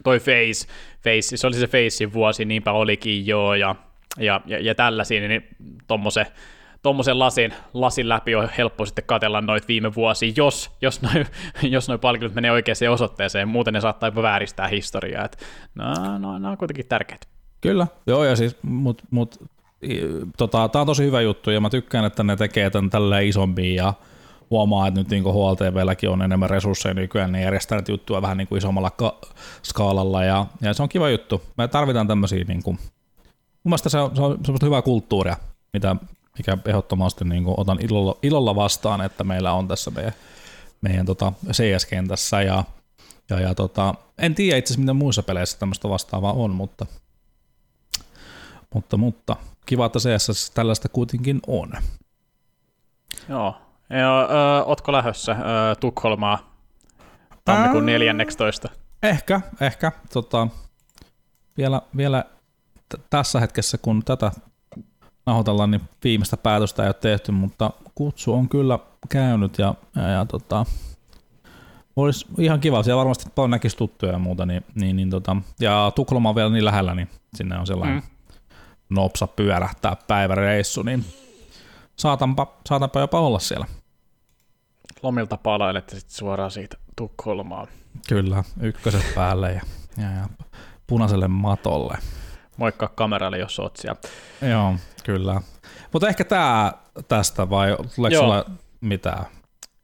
[0.05, 0.69] toi Face,
[1.05, 3.75] face, se oli se Facein vuosi, niinpä olikin joo, ja,
[4.19, 5.49] ja, ja, ja tällaisia, niin
[5.87, 6.27] tuommoisen
[6.85, 11.27] tuommoisen lasin, lasin läpi on helppo sitten katella noita viime vuosia, jos, jos noin
[11.75, 15.25] jos noi palkinnot menee oikeaan osoitteeseen, muuten ne saattaa jopa vääristää historiaa.
[15.25, 15.39] Et,
[15.75, 17.27] no, no, no on kuitenkin tärkeitä.
[17.61, 19.45] Kyllä, joo, ja siis, mut, mut,
[20.37, 23.75] tota, tää on tosi hyvä juttu, ja mä tykkään, että ne tekee tämän tälleen isommin,
[23.75, 23.95] ja
[24.51, 28.49] huomaa, että nyt niin HLTVlläkin on enemmän resursseja nykyään, niin järjestää näitä juttuja vähän niin
[28.49, 29.19] kuin isommalla ka-
[29.63, 31.43] skaalalla, ja, ja, se on kiva juttu.
[31.57, 32.79] Me tarvitaan tämmöisiä, niin kuin,
[33.65, 35.37] mun mielestä se on, se on semmoista hyvää kulttuuria,
[35.73, 35.97] mitä,
[36.39, 40.13] mikä ehdottomasti niin kuin otan ilolla, ilolla vastaan, että meillä on tässä meidän,
[40.81, 42.65] meidän tota CS-kentässä, ja,
[43.31, 46.87] ja, ja tota, en tiedä itse asiassa, mitä muissa peleissä tämmöistä vastaavaa on, mutta,
[48.75, 51.73] mutta, mutta kiva, että CS tällaista kuitenkin on.
[53.29, 53.55] Joo,
[53.90, 56.55] ja, ö, ootko lähdössä ö, Tukholmaa
[57.44, 58.68] tammikuun 14?
[59.03, 59.92] Ehkä, ehkä.
[60.12, 60.49] Tota,
[61.57, 62.25] vielä vielä
[62.88, 64.33] t- tässä hetkessä, kun tätä
[65.27, 70.25] nahoitellaan, niin viimeistä päätöstä ei ole tehty, mutta kutsu on kyllä käynyt ja, ja, ja
[70.25, 70.66] tota,
[71.97, 72.83] olisi ihan kiva.
[72.83, 74.47] Siellä varmasti paljon näkisi tuttuja ja muuta.
[74.47, 78.03] Niin, niin, niin tota, ja Tukholma on vielä niin lähellä, niin sinne on sellainen mm.
[78.88, 81.05] nopsa pyörähtää päiväreissu, niin
[81.97, 83.67] saatanpa, saatanpa jopa olla siellä
[85.05, 87.69] lomilta palailette sitten suoraan siitä Tukholmaan.
[88.09, 89.61] Kyllä, ykköset päälle ja,
[89.97, 90.29] ja, ja
[90.87, 91.99] punaiselle matolle.
[92.57, 94.01] Moikka kameralle, jos oot siellä.
[94.51, 95.41] Joo, kyllä.
[95.93, 96.73] Mutta ehkä tämä
[97.09, 98.45] tästä vai tuleeko sulla
[98.81, 99.25] mitään?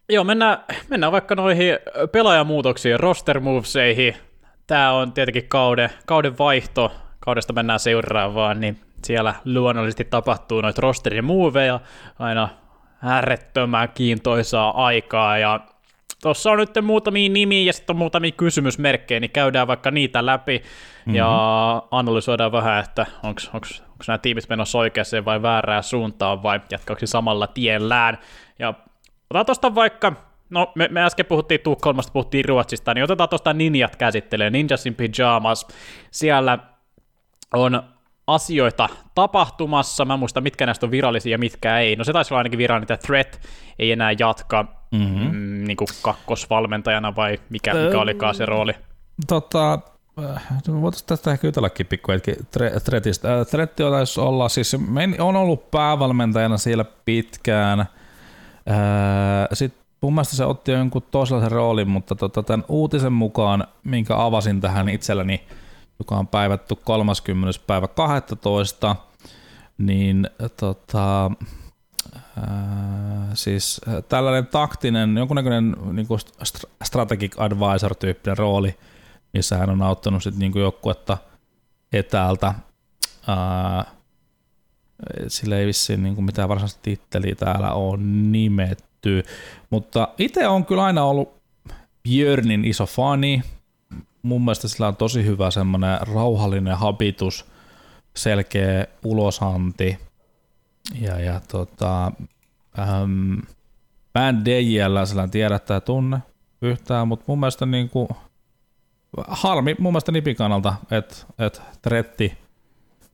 [0.09, 1.79] Joo, mennään, mennään vaikka noihin
[2.13, 4.17] pelaajamuutoksiin, roster moveseihin.
[4.67, 11.25] Tämä on tietenkin kauden, kauden vaihto, kaudesta mennään seuraavaan, niin siellä luonnollisesti tapahtuu noita rosterin
[11.25, 11.81] moveja
[12.19, 12.49] aina
[13.03, 15.61] äärettömän kiintoisaa aikaa ja
[16.23, 20.59] Tuossa on nyt muutamia nimiä ja sitten on muutamia kysymysmerkkejä, niin käydään vaikka niitä läpi
[20.59, 21.15] mm-hmm.
[21.15, 21.29] ja
[21.91, 23.67] analysoidaan vähän, että onko
[24.09, 28.19] nämä tiimit menossa oikeaan vai väärään suuntaan vai jatkaako samalla tiellään.
[28.59, 28.69] Ja
[29.31, 30.13] otetaan tuosta vaikka,
[30.51, 34.95] no me, me äsken puhuttiin Tukholmasta, puhuttiin Ruotsista, niin otetaan tuosta Ninjat käsittelee, Ninjas in
[34.95, 35.67] Pyjamas.
[36.11, 36.59] Siellä
[37.55, 37.83] on
[38.31, 40.05] asioita tapahtumassa.
[40.05, 41.97] Mä muistan, mitkä näistä on virallisia ja mitkä ei.
[41.97, 43.41] No se taisi olla ainakin virallinen, että Threat
[43.79, 45.37] ei enää jatka mm-hmm.
[45.37, 48.73] mm, niin kuin kakkosvalmentajana vai mikä, mikä öö, olikaan se rooli?
[49.27, 49.79] Tota,
[50.25, 50.43] äh,
[50.81, 52.35] voitaisiin tästä ehkä jutellakin pikku hetki
[52.85, 53.41] Threatista.
[53.41, 54.77] Äh, Threat taisi olla, siis
[55.19, 57.81] on ollut päävalmentajana siellä pitkään.
[57.81, 57.87] Äh,
[59.53, 64.61] Sitten mun mielestä se otti jonkun toisenlaisen roolin, mutta tota, tämän uutisen mukaan, minkä avasin
[64.61, 65.47] tähän itselläni,
[66.01, 67.61] joka on päivätty 30.
[67.67, 68.97] päivä 12,
[69.79, 71.31] niin tota,
[72.37, 76.21] ää, siis tällainen taktinen, jonkunnäköinen niin kuin
[76.85, 78.75] strategic advisor-tyyppinen rooli,
[79.33, 81.19] missä hän on auttanut sitten niin joukkuetta
[81.93, 82.55] etäältä.
[83.27, 83.85] Ää,
[85.29, 89.23] sillä ei vissiin niin kuin mitään varsinaista titteliä täällä on nimetty,
[89.71, 91.41] mutta itse on kyllä aina ollut
[92.03, 93.43] Björnin iso fani,
[94.23, 97.45] mun mielestä sillä on tosi hyvä semmoinen rauhallinen habitus,
[98.17, 99.99] selkeä ulosanti
[101.01, 102.13] ja, ja tota,
[102.79, 103.39] ähm,
[104.15, 104.45] mä en
[105.07, 106.19] sillä tiedä tai tunne
[106.63, 108.09] yhtään, mutta mun mielestä niin kuin,
[109.29, 112.39] harmi mun mielestä Nipin kannalta, että et Tretti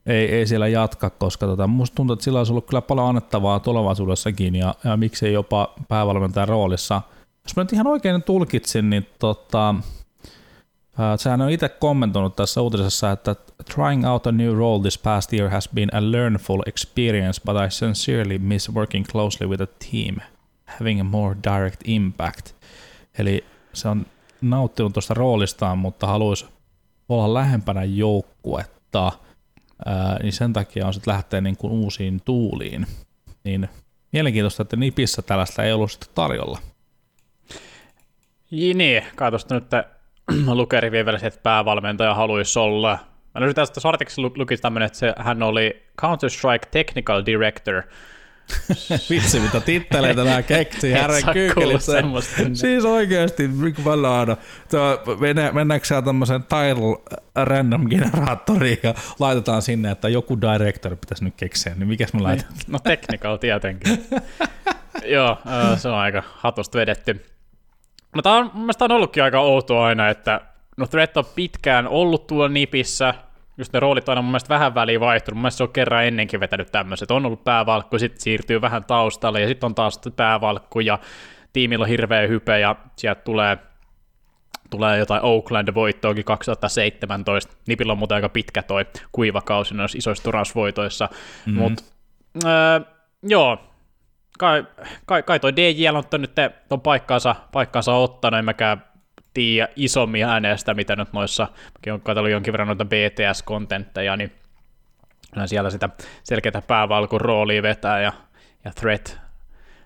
[0.06, 3.60] ei, ei siellä jatka, koska tota, musta tuntuu, että sillä olisi ollut kyllä paljon annettavaa
[3.60, 7.02] tulevaisuudessakin ja, ja miksei jopa päävalmentajan roolissa.
[7.44, 9.74] Jos mä nyt ihan oikein tulkitsin, niin tota,
[11.16, 13.36] sehän on itse kommentoinut tässä uutisessa, että
[13.74, 17.70] trying out a new role this past year has been a learnful experience, but I
[17.70, 20.16] sincerely miss working closely with a team,
[20.64, 22.52] having a more direct impact.
[23.18, 24.06] Eli se on
[24.40, 26.46] nauttinut tuosta roolistaan, mutta haluaisi
[27.08, 32.86] olla lähempänä joukkuetta, uh, niin sen takia on sitten lähteä niin kuin uusiin tuuliin.
[33.44, 33.68] Niin
[34.12, 36.58] mielenkiintoista, että Nipissä tällaista ei ollut sitten tarjolla.
[38.50, 39.95] Niin, katsotaan nyt
[40.54, 42.98] Lukeri vielä että päävalmentaja haluaisi olla.
[43.34, 47.82] Mä löysin tästä artikkelissa lukisi tämmöinen, että se, hän oli Counter-Strike Technical Director.
[49.10, 52.02] Vitsi, mitä titteleitä nämä keksii herran kyykelissä.
[52.52, 53.82] Siis oikeasti, mikä
[54.18, 54.36] aina.
[55.52, 61.74] Mennäänkö siellä tämmöisen title random generaattoriin ja laitetaan sinne, että joku director pitäisi nyt keksiä,
[61.74, 62.48] niin mikäs mä laitan?
[62.66, 64.06] No technical tietenkin.
[65.14, 65.38] Joo,
[65.76, 67.35] se on aika hatusta vedetty.
[68.16, 68.50] No tämä on,
[68.80, 70.40] on ollutkin aika outoa aina, että
[70.76, 73.14] no Threat on pitkään ollut tuolla nipissä,
[73.58, 76.40] just ne roolit on mun mielestä vähän väliin vaihtunut, mun mielestä se on kerran ennenkin
[76.40, 80.98] vetänyt tämmöiset, on ollut päävalkku, sitten siirtyy vähän taustalle ja sitten on taas päävalkku ja
[81.52, 83.58] tiimillä on hirveä hype ja sieltä tulee
[84.70, 87.56] tulee jotain Oakland-voittoakin 2017.
[87.68, 91.08] Nipillä on muuten aika pitkä toi kuivakausi noissa isoissa turnausvoitoissa.
[91.46, 91.62] Mm-hmm.
[91.62, 91.84] Mutta
[92.44, 92.82] äh,
[93.22, 93.58] joo,
[94.38, 94.64] kai,
[95.06, 96.32] kai, kai toi DJL on nyt
[96.68, 98.84] ton paikkaansa, paikkaansa ottanut, en mäkään
[99.34, 104.32] tiedä isommin äänestä, mitä nyt noissa, mäkin olen katsellut jonkin verran noita BTS-kontentteja, niin
[105.46, 105.88] siellä sitä
[106.24, 108.12] selkeää päävalkun roolia vetää ja,
[108.64, 109.18] ja Threat,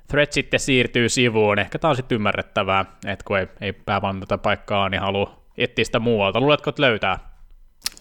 [0.08, 1.58] Threat sitten siirtyy sivuun.
[1.58, 5.98] Ehkä tämä on sitten ymmärrettävää, että kun ei, ei päävalmentaja paikkaa, niin haluaa etsiä sitä
[5.98, 6.40] muualta.
[6.40, 7.18] Luuletko, että löytää?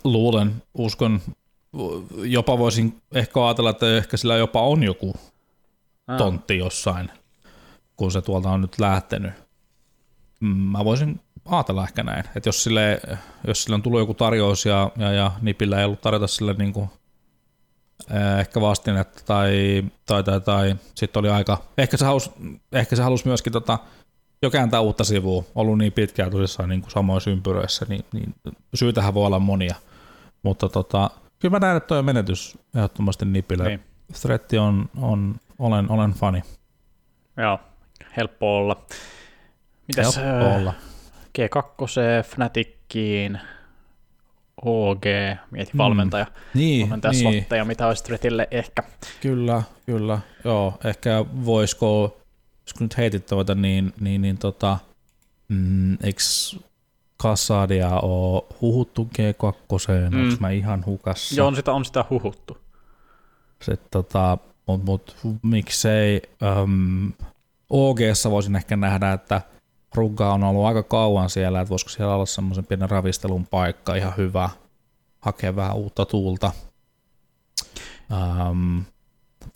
[0.03, 1.19] Luulen, uskon,
[2.23, 5.13] jopa voisin ehkä ajatella, että ehkä sillä jopa on joku
[6.17, 7.12] tontti jossain,
[7.95, 9.32] kun se tuolta on nyt lähtenyt.
[10.39, 13.02] Mm, mä voisin ajatella ehkä näin, että jos sille,
[13.48, 16.74] jos sille on tullut joku tarjous ja, ja, ja Nipillä ei ollut tarjota sille niin
[16.74, 16.89] kuin,
[18.12, 22.32] eh, ehkä vastinetta tai, tai, tai, tai sitten oli aika, ehkä se halusi,
[22.72, 23.80] ehkä se halusi myöskin tota,
[24.41, 28.36] jo kääntää uutta sivua, ollut niin pitkään tosissaan niin kuin samoissa ympyröissä, niin, niin
[28.74, 29.76] syytähän voi olla monia,
[30.43, 33.67] mutta tota, kyllä mä näen, että toi on menetys ehdottomasti Nipille.
[33.67, 33.84] Niin.
[34.22, 36.41] Thretti on, on, olen, olen fani.
[37.38, 37.60] Joo,
[38.17, 38.86] helppo olla.
[39.88, 40.74] Mitäs, helppo olla.
[41.39, 43.39] G2, Fnatickiin,
[44.65, 45.04] OG,
[45.52, 45.78] mieti mm.
[45.78, 47.22] valmentaja, niin, valmentaja niin.
[47.22, 48.84] slotteja, mitä olisi Threatille ehkä.
[49.22, 50.19] Kyllä, kyllä.
[50.43, 52.17] Joo, ehkä voisiko,
[52.67, 54.78] jos nyt heitittävät, niin, niin, niin tota,
[55.48, 56.22] mm, eikö
[57.17, 60.24] Kassadia ole huhuttu G2, mm.
[60.24, 61.36] onko mä ihan hukassa?
[61.36, 62.58] Joo, on sitä, on sitä huhuttu.
[63.62, 64.38] Sitten tota,
[64.77, 66.21] mutta mut, miksei
[66.62, 67.13] um,
[67.69, 69.41] OGssa voisin ehkä nähdä, että
[69.95, 74.13] Rugga on ollut aika kauan siellä, että voisiko siellä olla semmoisen pienen ravistelun paikka, ihan
[74.17, 74.49] hyvä,
[75.19, 76.51] hakea vähän uutta tuulta.
[78.49, 78.84] Um,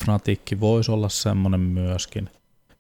[0.04, 2.30] Fnaticki voisi olla semmoinen myöskin.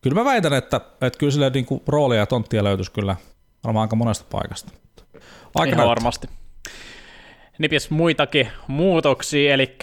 [0.02, 3.15] Kyllä mä väitän, että, että kyllä sille niin roolia ja tonttia löytyisi kyllä
[3.63, 4.72] varmaan aika monesta paikasta.
[5.56, 6.30] Aika Ihan varmasti.
[7.60, 9.78] Nipis muitakin muutoksia, eli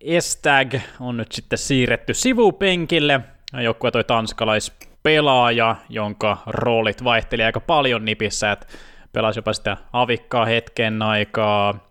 [0.00, 3.20] Estag on nyt sitten siirretty sivupenkille.
[3.62, 8.66] Joukkue toi tanskalaispelaaja, jonka roolit vaihteli aika paljon nipissä, että
[9.12, 11.90] pelasi jopa sitä avikkaa hetken aikaa.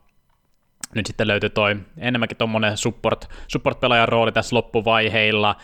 [0.95, 5.55] Nyt sitten löytyi toi enemmänkin tuommoinen support, support-pelaajan rooli tässä loppuvaiheilla,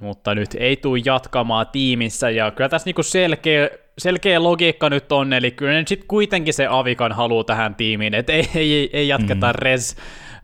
[0.00, 5.32] mutta nyt ei tule jatkamaan tiimissä, ja kyllä tässä niinku selkeä, selkeä logiikka nyt on,
[5.32, 9.54] eli kyllä sitten kuitenkin se Avikan haluaa tähän tiimiin, että ei, ei, ei jatketa mm.
[9.54, 9.96] res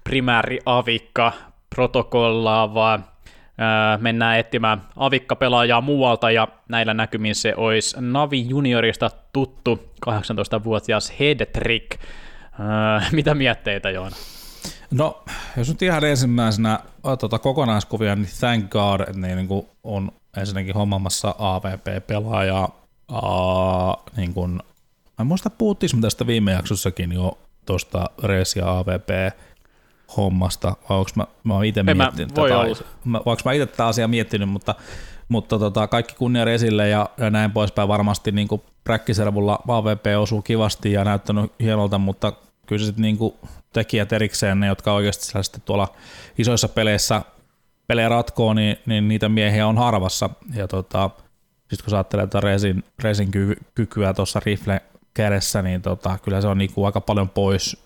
[0.04, 1.32] primääri avikka
[1.74, 3.04] protokollaa, vaan
[3.58, 12.00] ää, mennään etsimään avikka-pelaajaa muualta, ja näillä näkymin se olisi Navi Juniorista tuttu 18-vuotias Headtrick.
[12.60, 14.16] Ää, mitä mietteitä, Joona?
[14.90, 15.22] No,
[15.56, 16.80] jos nyt ihan ensimmäisenä
[17.20, 22.80] tuota, kokonaiskuvia, niin thank god, niin, niin kuin on ensinnäkin hommamassa AVP-pelaajaa.
[23.12, 24.60] Uh, niin kuin,
[25.18, 29.34] mä muista, puhuttiin tästä viime jaksossakin jo tuosta Res ja AVP
[30.16, 34.08] hommasta, vai onko mä, mä oon itse miettinyt voi tätä, mä, mä itse tätä asiaa
[34.08, 34.74] miettinyt, mutta,
[35.28, 38.48] mutta tota, kaikki kunnia Resille ja, ja näin poispäin varmasti niin
[38.84, 42.32] präkkiservulla AVP osuu kivasti ja näyttänyt hienolta, mutta
[42.66, 43.18] kyllä sitten niin
[43.72, 45.88] tekijät erikseen, ne jotka oikeasti sitten tuolla
[46.38, 47.22] isoissa peleissä
[47.86, 50.30] pelejä ratkoo, niin, niin niitä miehiä on harvassa.
[50.54, 51.10] Ja tota,
[51.58, 54.82] sitten kun sä ajattelee että Resin, Resin ky- kykyä tuossa rifle
[55.14, 57.82] kädessä, niin tota, kyllä se on niinku aika paljon pois,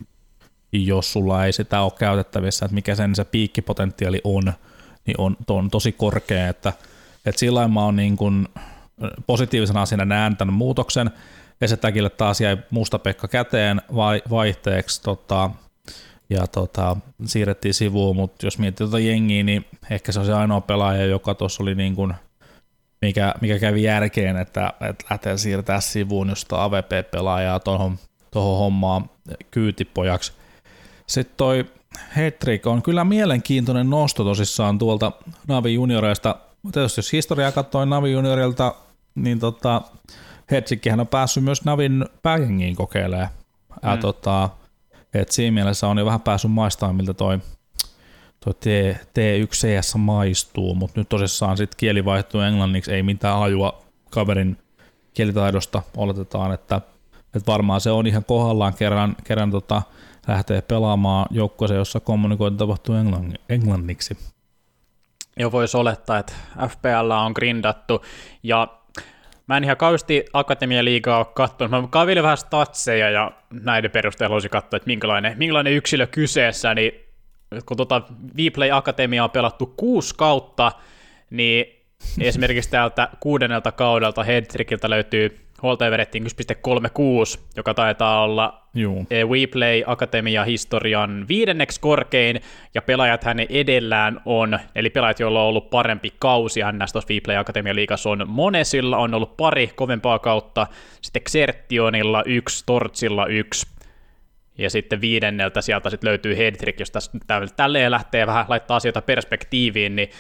[0.75, 4.53] jos sulla ei sitä ole käytettävissä, että mikä sen se piikkipotentiaali on,
[5.07, 6.73] niin on, on tosi korkea, että,
[7.27, 8.49] että sillä mä oon niin kuin
[9.27, 11.11] positiivisena asiana näen tämän muutoksen,
[11.61, 15.51] Esetäkille taas jäi musta Pekka käteen vai, vaihteeksi tota,
[16.31, 20.61] ja tota, siirrettiin sivuun, mutta jos miettii tuota jengiä, niin ehkä se on se ainoa
[20.61, 22.15] pelaaja, joka tuossa oli niin kuin,
[23.03, 27.99] mikä, mikä kävi järkeen, että, että lähtee siirtää sivuun josta AVP-pelaajaa tuohon
[28.35, 29.11] hommaan
[29.51, 30.33] kyytipojaksi.
[31.07, 31.65] Sitten toi
[32.17, 35.13] Hetrick on kyllä mielenkiintoinen nosto tosissaan tuolta
[35.49, 36.37] Navi Junioreista.
[36.73, 38.75] Tietysti jos historiaa katsoi Navi Juniorilta,
[39.15, 39.83] niin tota,
[40.51, 43.29] Hedgikkihän on päässyt myös Navin pääjengiin kokeilemaan.
[43.83, 43.91] Mm.
[43.91, 44.51] Ja tota,
[45.15, 47.39] et siinä mielessä on jo vähän päässyt maistamaan, miltä toi,
[48.45, 53.83] toi T, T1 CS maistuu, mutta nyt tosissaan sitten kieli vaihtuu englanniksi, ei mitään hajua
[54.11, 54.57] kaverin
[55.15, 56.77] kielitaidosta oletetaan, että,
[57.35, 59.83] että varmaan se on ihan kohdallaan kerran, kerran tota,
[60.29, 62.95] lähtee pelaamaan joukkueeseen, jossa kommunikointi tapahtuu
[63.49, 64.17] englanniksi.
[65.37, 66.33] Joo, voisi olettaa, että
[66.69, 68.05] FPL on grindattu,
[68.43, 68.69] ja
[69.47, 71.71] Mä en ihan kauheasti Akatemia-liigaa ole katsonut.
[71.71, 76.93] Mä kavilin vähän statseja ja näiden perusteella haluaisin katsoa, että minkälainen, minkälainen yksilö kyseessä, niin
[77.67, 78.03] kun tota
[78.37, 80.73] Vplay Akatemia on pelattu kuusi kautta,
[81.31, 81.84] niin
[82.21, 89.07] Esimerkiksi täältä kuudennelta kaudelta Headtrickiltä löytyy Holter 1.36, joka taitaa olla Juu.
[89.11, 92.41] Eh, WePlay Akatemia historian viidenneksi korkein,
[92.75, 96.93] ja pelaajat hänen edellään on, eli pelaajat, joilla on ollut parempi kausi ns.
[96.93, 100.67] tuossa WePlay Akatemia liigassa on Monesilla, on ollut pari kovempaa kautta,
[101.01, 103.67] sitten Xertionilla yksi, Tortsilla yksi,
[104.59, 107.11] ja sitten viidenneltä sieltä sitten löytyy Headtrick, jos tässä
[107.57, 110.11] tälleen lähtee vähän laittaa asioita perspektiiviin, niin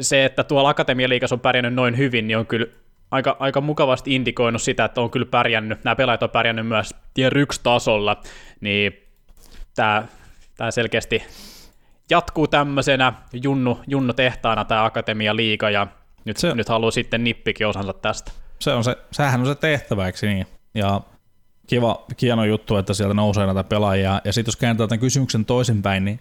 [0.00, 2.66] se, että tuolla Akatemialiikassa on pärjännyt noin hyvin, niin on kyllä
[3.10, 7.38] aika, aika mukavasti indikoinut sitä, että on kyllä pärjännyt, nämä pelaajat on pärjännyt myös tier
[7.38, 8.20] 1 tasolla,
[8.60, 8.92] niin
[9.74, 10.04] tämä,
[10.56, 11.22] tämä selkeästi
[12.10, 15.86] jatkuu tämmöisenä junnu, junnu tehtaana tämä Akatemia liiga ja
[16.24, 18.32] nyt, se, nyt haluaa sitten nippikin osansa tästä.
[18.58, 20.46] Se on se, sehän on se tehtäväksi niin?
[20.74, 21.00] Ja
[21.66, 24.20] kiva, hieno juttu, että sieltä nousee näitä pelaajia.
[24.24, 26.20] Ja sitten jos kääntää tämän kysymyksen toisinpäin, niin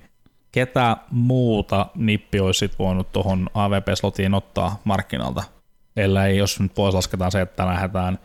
[0.51, 5.43] ketä muuta nippi olisi voinut tuohon AVP-slotiin ottaa markkinalta?
[5.95, 8.19] Ellei, jos nyt pois lasketaan se, että lähdetään,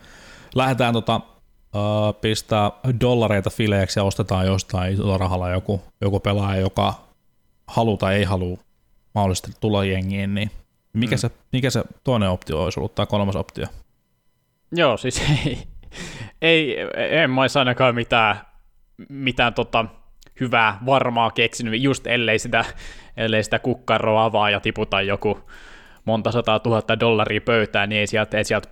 [0.54, 6.94] lähdetään tota, uh, pistää dollareita fileeksi ja ostetaan jostain isolla rahalla joku, joku pelaaja, joka
[7.66, 8.58] haluaa tai ei halua
[9.14, 10.50] mahdollisesti tulla jengiin, niin
[10.92, 11.18] mikä, mm.
[11.18, 13.66] se, mikä se toinen optio olisi ollut, tai kolmas optio?
[14.72, 15.22] Joo, siis
[16.42, 18.40] ei, ei en mä olisi ainakaan mitään,
[19.08, 19.84] mitään tota,
[20.40, 22.64] hyvää varmaa keksinyt, just ellei sitä,
[23.16, 25.50] ellei sitä kukkaroa avaa ja tiputa joku
[26.04, 28.68] monta sataa tuhatta dollaria pöytään, niin ei sieltä, ei sieltä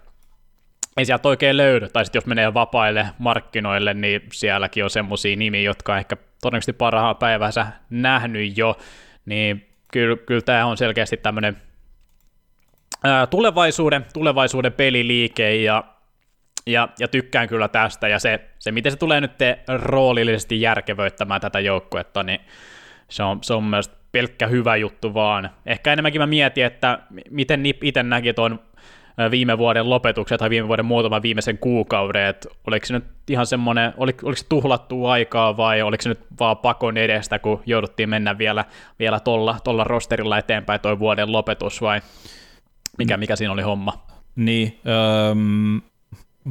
[0.96, 5.60] ei sieltä oikein löydy, tai sitten jos menee vapaille markkinoille, niin sielläkin on semmoisia nimiä,
[5.60, 8.78] jotka on ehkä todennäköisesti parhaan päivänsä nähnyt jo,
[9.26, 11.56] niin kyllä, kyllä tämä on selkeästi tämmöinen
[13.30, 15.84] tulevaisuuden, tulevaisuuden peliliike, ja
[16.66, 21.40] ja, ja tykkään kyllä tästä, ja se, se miten se tulee nyt te roolillisesti järkevöittämään
[21.40, 22.40] tätä joukkuetta, niin
[23.08, 25.50] se on, se on myös pelkkä hyvä juttu vaan.
[25.66, 26.98] Ehkä enemmänkin mä mietin, että
[27.30, 28.60] miten Nip itse näki tuon
[29.30, 33.92] viime vuoden lopetukset tai viime vuoden muutaman viimeisen kuukauden, että oliko se nyt ihan semmoinen,
[33.96, 38.38] oliko, oliko se tuhlattu aikaa vai oliko se nyt vaan pakon edestä, kun jouduttiin mennä
[38.38, 38.64] vielä,
[38.98, 42.00] vielä tolla, tolla rosterilla eteenpäin toi vuoden lopetus vai
[42.98, 44.06] mikä, mikä siinä oli homma?
[44.36, 45.34] Niin, öö,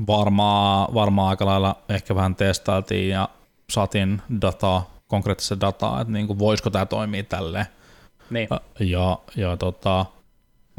[0.08, 3.30] varmaan, varmaan aika lailla ehkä vähän testailtiin ja
[3.70, 7.66] saatiin dataa, konkreettista dataa, että niin kuin voisiko tämä toimia tälleen.
[8.30, 8.48] Niin.
[8.80, 10.06] Ja, ja tota,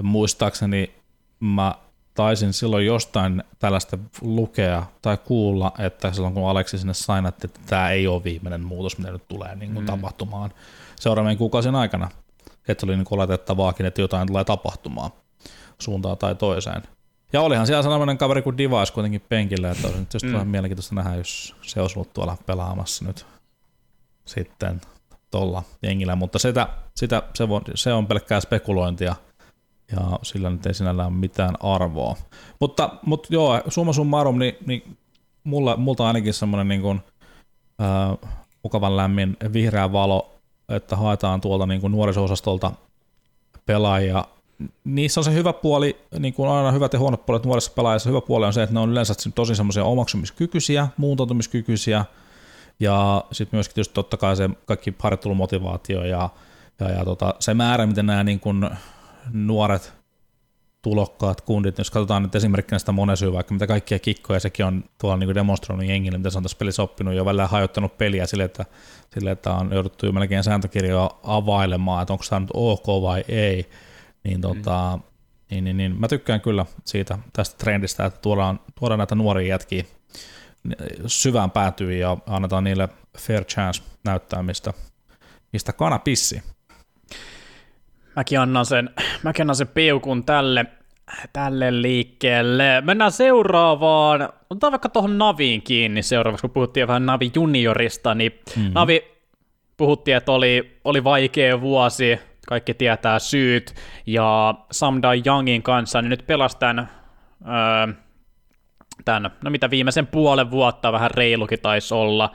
[0.02, 0.94] muistaakseni
[1.40, 1.74] mä
[2.14, 7.90] taisin silloin jostain tällaista lukea tai kuulla, että silloin kun Aleksi sinne sainatti, että tämä
[7.90, 9.86] ei ole viimeinen muutos, mitä nyt tulee niin kuin mm.
[9.86, 10.52] tapahtumaan
[11.00, 12.08] seuraavien kuukausien aikana.
[12.68, 15.10] Että oli niin oletettavaakin, että jotain tulee tapahtumaan
[15.78, 16.82] suuntaan tai toiseen.
[17.32, 20.32] Ja olihan siellä sellainen kaveri kuin Device kuitenkin penkillä, että olisi nyt mm.
[20.32, 23.26] vähän mielenkiintoista nähdä, jos se olisi ollut tuolla pelaamassa nyt
[24.24, 24.80] sitten
[25.30, 29.14] tuolla jengillä, mutta sitä, sitä, se, on, se on pelkkää spekulointia
[29.92, 32.16] ja sillä nyt ei sinällään ole mitään arvoa.
[32.60, 34.96] Mutta, mutta joo, summa summarum, niin, niin
[35.44, 37.00] mulla, multa ainakin semmoinen niin kuin,
[37.82, 38.30] äh,
[38.62, 40.32] mukavan lämmin vihreä valo,
[40.68, 42.72] että haetaan tuolta niin kuin nuoriso-osastolta
[43.66, 44.24] pelaajia
[44.84, 48.20] niissä on se hyvä puoli, niin kuin aina hyvät ja huonot puolet nuorissa pelaajissa, hyvä
[48.20, 52.04] puoli on se, että ne on yleensä tosi semmoisia omaksumiskykyisiä, muuntautumiskykyisiä,
[52.80, 56.28] ja sitten myöskin tietysti totta kai se kaikki harjoittelumotivaatio ja,
[56.80, 58.70] ja, ja tota, se määrä, miten nämä niin kuin
[59.32, 59.92] nuoret
[60.82, 65.16] tulokkaat kundit, jos katsotaan nyt esimerkkinä sitä monesyy, vaikka mitä kaikkia kikkoja sekin on tuolla
[65.16, 68.64] niin demonstroinut jengille, mitä se on tässä pelissä oppinut ja välillä hajottanut peliä sille, että,
[69.14, 73.70] sille, että on jouduttu jo melkein sääntökirjoa availemaan, että onko tämä nyt ok vai ei,
[74.24, 75.02] niin, tota, mm.
[75.50, 79.84] niin, niin, niin, mä tykkään kyllä siitä tästä trendistä, että tuodaan, tuodaan näitä nuoria jätkiä
[81.06, 84.72] syvään päätyy ja annetaan niille fair chance näyttää, mistä,
[85.52, 86.42] mistä kana pissi.
[88.16, 88.90] Mäkin annan sen,
[89.22, 90.66] mäkin annan sen peukun tälle,
[91.32, 92.80] tälle liikkeelle.
[92.80, 94.28] Mennään seuraavaan.
[94.50, 98.72] Otetaan vaikka tuohon Naviin kiinni seuraavaksi, kun puhuttiin vähän Navi juniorista, niin mm-hmm.
[98.74, 99.04] Navi
[99.76, 103.74] puhuttiin, että oli, oli vaikea vuosi, kaikki tietää syyt,
[104.06, 106.88] ja Samdai Youngin kanssa, niin nyt pelas tämän,
[107.46, 107.94] öö,
[109.04, 112.32] tämän, no mitä viimeisen puolen vuotta, vähän reilukin taisi olla,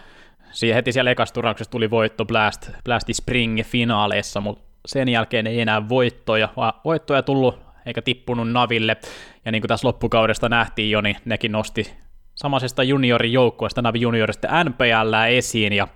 [0.52, 5.62] Siihen heti siellä ekassa turnauksessa tuli voitto Blast, Blasti Spring finaaleissa, mutta sen jälkeen ei
[5.62, 8.98] enää voittoja, vaan voittoja tullut eikä tippunut Naville,
[9.46, 11.94] ja niin kuin tässä loppukaudesta nähtiin jo, niin nekin nosti
[12.36, 15.88] samaisesta juniorijoukkueesta, Navi juniorista NPL esiin, ja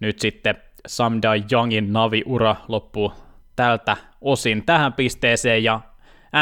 [0.00, 0.54] nyt sitten
[0.86, 3.12] Samdai Youngin Navi-ura loppuu
[3.60, 5.80] tältä osin tähän pisteeseen ja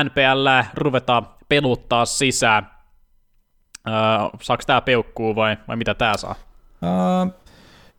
[0.04, 2.70] NPL ruvetaan peluttaa sisään.
[3.88, 3.94] Öö,
[4.42, 6.34] saako tämä peukkuu vai, vai mitä tämä saa?
[6.82, 7.40] Öö,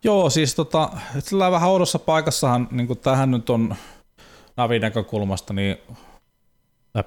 [0.04, 3.74] joo, siis tota, sillä vähän oudossa paikassahan, niin tähän nyt on
[4.56, 5.76] Navin näkökulmasta, niin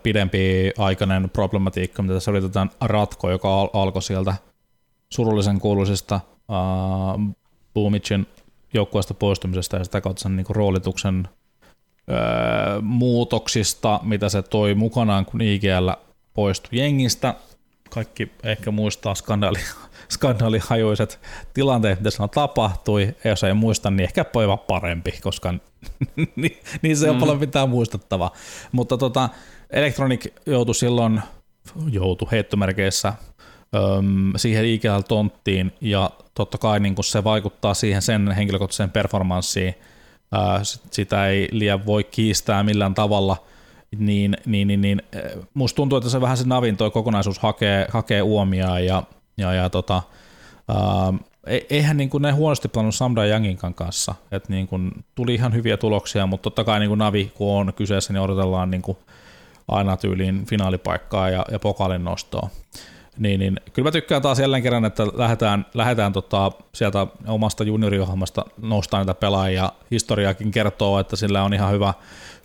[0.03, 4.35] pidempi aikainen problematiikka, mitä tässä yritetään ratkoa, joka al- alkoi sieltä
[5.09, 6.19] surullisen kuuluisesta
[6.49, 7.35] uh,
[7.73, 8.27] Boomicin
[8.73, 11.27] joukkueesta poistumisesta ja sitä kautta sen niin roolituksen
[12.09, 15.89] öö, muutoksista, mitä se toi mukanaan, kun IGL
[16.33, 17.33] poistui jengistä.
[17.89, 19.59] Kaikki ehkä muistaa skandaali,
[20.13, 21.19] skandaalihajuiset
[21.53, 23.15] tilanteet, mitä siinä tapahtui.
[23.23, 25.53] Ja jos ei muista, niin ehkä poiva parempi, koska
[26.35, 27.19] niin, niin se on mm.
[27.19, 28.31] paljon mitään muistettavaa.
[28.71, 29.29] Mutta tota,
[29.69, 31.21] Electronic joutui silloin,
[31.91, 33.13] joutui heittomerkeissä
[34.35, 39.75] siihen IGL-tonttiin ja totta kai niin se vaikuttaa siihen sen henkilökohtaiseen performanssiin,
[40.91, 43.37] sitä ei liian voi kiistää millään tavalla,
[43.97, 45.01] niin, niin, niin, niin
[45.53, 49.03] musta tuntuu, että se vähän se Navin toi kokonaisuus hakee, hakee uomia ja,
[49.37, 50.01] ja, ja tota,
[50.67, 51.13] ää,
[51.47, 55.53] e, eihän niin kuin ne huonosti pelannut Samda Youngin kanssa, että niin kuin tuli ihan
[55.53, 58.97] hyviä tuloksia, mutta totta kai niin kuin Navi kun on kyseessä, niin odotellaan niin kuin
[59.67, 62.49] aina tyyliin finaalipaikkaa ja, ja pokalin nostoa.
[63.17, 68.45] Niin, niin kyllä mä tykkään taas jälleen kerran, että lähdetään, lähdetään tota, sieltä omasta junioriohjelmasta
[68.61, 69.71] nostaa niitä pelaajia.
[69.91, 71.93] Historiakin kertoo, että sillä on ihan hyvä,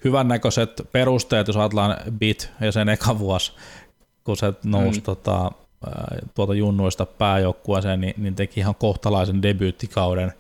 [0.04, 3.52] hyvän näköiset perusteet, jos ajatellaan bit ja sen eka vuosi,
[4.24, 5.04] kun se nousi mm.
[5.04, 5.52] tota,
[6.34, 10.32] tuota junnuista pääjoukkueeseen, niin, niin teki ihan kohtalaisen debyyttikauden.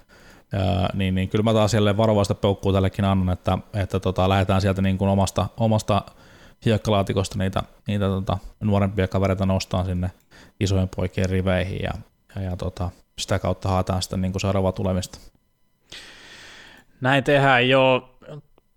[0.52, 4.60] Ja, niin, niin kyllä mä taas jälleen varovaista peukkuu tällekin annan, että, että tota, lähdetään
[4.60, 6.02] sieltä niin kuin omasta, omasta
[6.64, 10.10] hiekkalaatikosta niitä, niitä tota, nuorempia kavereita nostaa sinne
[10.60, 11.90] isojen poikien riveihin ja,
[12.36, 15.18] ja, ja tota, sitä kautta haetaan sitten niin seuraavaa tulemista.
[17.00, 18.14] Näin tehdään jo.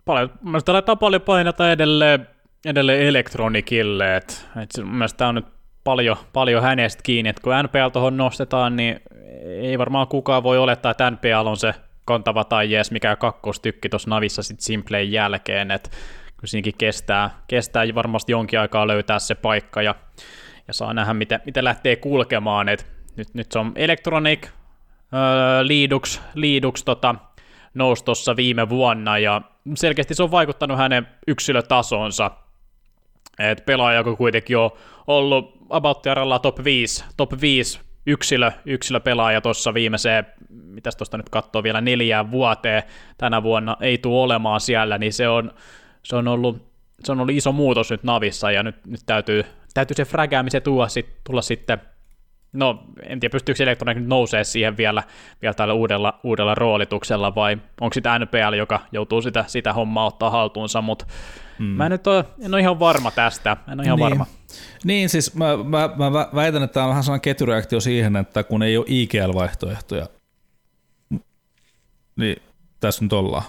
[0.06, 2.28] Paljon, mielestäni laittaa paljon painata edelleen,
[2.66, 5.46] edelleen elektronikille, että et mielestäni on nyt
[5.84, 9.00] paljon, paljon hänestä kiinni, että kun NPL tuohon nostetaan, niin
[9.44, 11.74] ei varmaan kukaan voi olettaa, että NPL on se
[12.06, 15.90] kantava tai jees mikä kakkostykki tuossa Navissa sitten Simplein jälkeen, että
[16.42, 19.96] kyllä siinäkin kestää, kestää varmasti jonkin aikaa löytää se paikka ja,
[20.68, 22.70] ja saa nähdä, miten, miten lähtee kulkemaan.
[22.70, 24.48] Et nyt, nyt se on Electronic
[25.14, 27.16] öö, Liidux, Liidux tota,
[27.74, 29.42] nousi tuossa viime vuonna ja
[29.76, 32.32] selkeästi se on vaikuttanut hänen yksilötasonsa.
[33.40, 34.72] Et pelaaja, joka kuitenkin on
[35.08, 36.02] ollut about
[36.42, 42.84] top 5, top 5 yksilö, yksilöpelaaja tuossa viimeiseen, mitäs tuosta nyt katsoo vielä neljään vuoteen
[43.18, 45.52] tänä vuonna, ei tule olemaan siellä, niin se on,
[46.04, 46.72] se on ollut,
[47.04, 49.44] se on ollut iso muutos nyt Navissa, ja nyt, nyt täytyy,
[49.74, 51.82] täytyy se frägäämisen tulla, sit, tulla sitten
[52.54, 55.04] No, en tiedä, pystyykö Electronic nyt nousee siihen vielä,
[55.42, 60.30] vielä tällä uudella, uudella roolituksella, vai onko sitä NPL, joka joutuu sitä, sitä hommaa ottaa
[60.30, 61.06] haltuunsa, mutta
[61.60, 61.66] mm.
[61.66, 64.04] mä en nyt ole, en ole ihan varma tästä, en ole ihan niin.
[64.04, 64.26] varma.
[64.84, 68.64] Niin, siis mä, mä, mä väitän, että tämä on vähän sellainen ketjureaktio siihen, että kun
[68.64, 70.08] ei ole IGL-vaihtoehtoja,
[72.16, 72.42] niin
[72.80, 73.44] tässä nyt ollaan.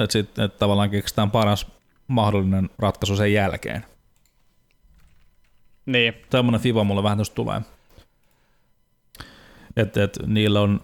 [0.00, 1.66] Että sitten et tavallaan keksitään paras
[2.06, 3.84] mahdollinen ratkaisu sen jälkeen.
[5.86, 6.14] Niin.
[6.30, 7.60] Tämmöinen fiva mulle vähän tuosta tulee.
[9.76, 10.80] Että et, niillä on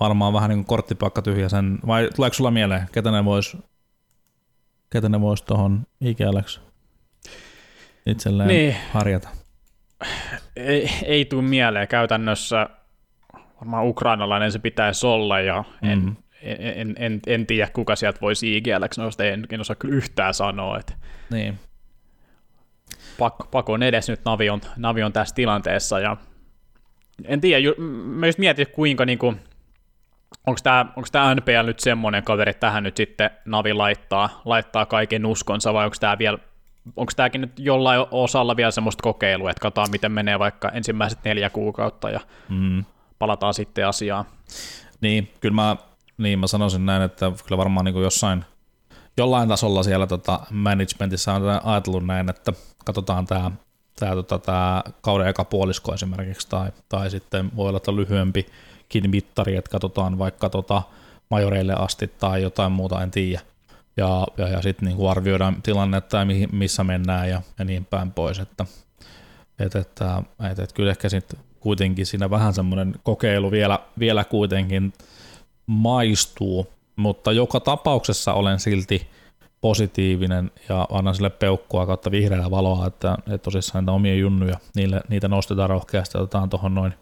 [0.00, 3.56] varmaan vähän niin kuin korttipakka tyhjä sen, vai tuleeko sulla mieleen, ketä ne vois,
[4.90, 6.60] ketä ne vois tuohon IGLX
[8.06, 8.76] itselleen niin.
[8.92, 9.28] harjata?
[10.56, 12.68] Ei, ei tule mieleen käytännössä,
[13.56, 18.56] varmaan ukrainalainen se pitäisi olla ja en, mm en, en, en tiedä, kuka sieltä voisi
[18.56, 20.78] IGLX nousta, en, en osaa kyllä yhtään sanoa.
[20.78, 20.94] Että
[21.30, 21.58] niin.
[23.18, 26.16] Pakko, pakon edes nyt Navi on, Navi on tässä tilanteessa, ja
[27.24, 27.68] en tiedä,
[28.04, 29.40] mä just mietin, kuinka niin kuin,
[30.46, 34.86] onko tämä, onko tämä NPL nyt semmoinen kaveri, että tähän nyt sitten Navi laittaa, laittaa
[34.86, 36.38] kaiken uskonsa, vai onko tämä vielä
[36.96, 41.50] onko tämäkin nyt jollain osalla vielä semmoista kokeilua, että katsotaan miten menee vaikka ensimmäiset neljä
[41.50, 42.84] kuukautta ja mm.
[43.18, 44.24] palataan sitten asiaan.
[45.00, 45.76] Niin, kyllä mä
[46.18, 48.44] niin, mä sanoisin näin, että kyllä varmaan niin jossain,
[49.16, 52.52] jollain tasolla siellä tota managementissa on ajatellut näin, että
[52.84, 53.50] katsotaan tämä
[54.00, 59.70] tämä, tota, tämä kauden eka puolisko esimerkiksi, tai, tai sitten voi olla lyhyempikin mittari, että
[59.70, 60.82] katsotaan vaikka tota
[61.30, 63.40] majoreille asti tai jotain muuta, en tiedä.
[63.96, 68.38] Ja, ja, ja sitten niin arvioidaan tilannetta ja missä mennään ja, ja niin päin pois.
[68.38, 68.66] Että,
[69.58, 74.92] et, että, et, et kyllä ehkä sitten kuitenkin siinä vähän semmoinen kokeilu vielä, vielä kuitenkin
[75.66, 79.06] maistuu, mutta joka tapauksessa olen silti
[79.60, 85.00] positiivinen ja annan sille peukkua kautta vihreää valoa, että, että tosissaan niitä omia junnuja, niille,
[85.08, 86.94] niitä nostetaan rohkeasti otetaan tuohon noin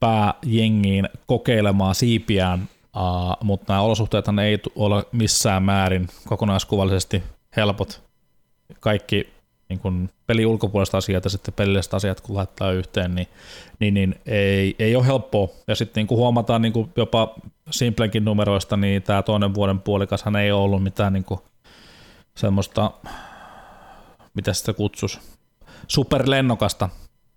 [0.00, 7.22] pääjengiin kokeilemaan siipiään, uh, mutta nämä olosuhteethan ei ole missään määrin kokonaiskuvallisesti
[7.56, 8.02] helpot.
[8.80, 9.32] Kaikki
[9.70, 13.28] niin kun pelin ulkopuolista asiat ja sitten pelilliset asiat, kun laittaa yhteen, niin,
[13.78, 15.48] niin, niin ei, ei ole helppoa.
[15.66, 17.34] Ja sitten niin kuin huomataan niin kuin jopa
[17.70, 21.40] Simplenkin numeroista, niin tämä toinen vuoden puolikashan ei ole ollut mitään niin kuin
[22.34, 22.90] semmoista
[24.34, 25.20] mitä sitä kutsus,
[25.88, 26.88] superlennokasta,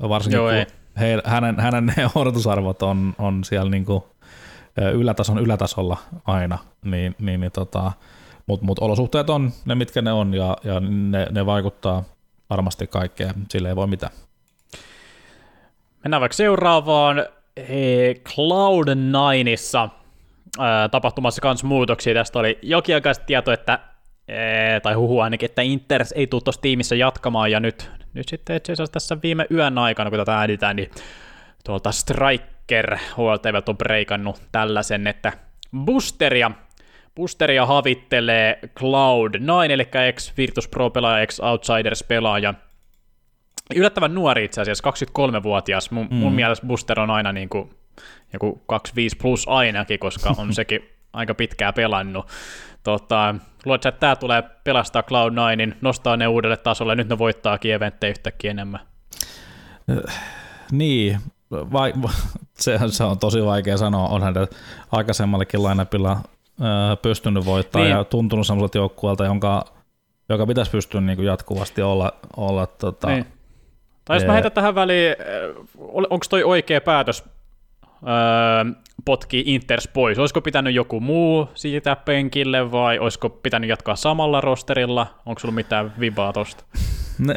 [0.10, 0.66] varsinkin Joo, kun ei.
[1.00, 4.04] he, hänen, hänen ne odotusarvot on, on siellä niin kuin
[4.94, 7.92] ylätason ylätasolla aina, niin, niin, niin tota,
[8.48, 12.04] mutta mut olosuhteet on ne, mitkä ne on, ja, ja ne, ne vaikuttaa
[12.50, 14.14] varmasti kaikkeen, sille ei voi mitään.
[16.04, 17.26] Mennään vaikka seuraavaan.
[18.30, 19.90] Cloud9issa
[20.60, 22.14] ää, tapahtumassa kanssa muutoksia.
[22.14, 23.80] Tästä oli jokin aika sitten tieto, että
[24.84, 28.72] tai huhu ainakin, että Inter ei tule tuossa tiimissä jatkamaan, ja nyt, nyt sitten itse
[28.72, 30.92] asiassa tässä viime yön aikana, kun tätä äänitään, niin
[31.64, 35.34] tuolta Striker HLTV on breikannut tällaisen, että
[35.86, 36.52] Boosteria,
[37.16, 42.54] Boosteria havittelee Cloud9, eli ex Virtus Pro-pelaaja, ex Outsiders-pelaaja,
[43.76, 45.92] yllättävän nuori itse asiassa, 23-vuotias.
[45.92, 46.16] Mun, mm.
[46.16, 47.70] mun mielestä Booster on aina niin kuin,
[48.34, 52.28] joku 25 plus ainakin, koska on sekin aika pitkää pelannut.
[52.84, 53.36] Tota,
[53.66, 58.52] luuletko, että tämä tulee pelastaa Cloud9, nostaa ne uudelle tasolle, nyt ne voittaakin eventtejä yhtäkkiä
[58.52, 58.80] enemmän.
[60.72, 61.20] Niin,
[61.52, 61.94] vai,
[62.54, 64.08] se, se on tosi vaikea sanoa.
[64.08, 64.34] Onhan
[64.92, 66.18] aikaisemmallakin lainapilla
[67.02, 67.98] pystynyt voittamaan niin.
[67.98, 69.66] ja tuntunut sellaiselta joukkueelta, jonka,
[70.30, 73.26] joka pitäisi pystyä niin kuin jatkuvasti olla, olla tota, niin.
[74.06, 75.16] Tai jos mä heitän tähän väliin,
[76.10, 77.24] onko toi oikea päätös
[77.86, 78.74] öö,
[79.06, 80.20] potkii Inters pois?
[80.20, 85.08] Olisiko pitänyt joku muu siitä penkille vai olisiko pitänyt jatkaa samalla rosterilla?
[85.26, 86.64] Onko sulla mitään vibaa tosta?
[87.20, 87.36] Ne,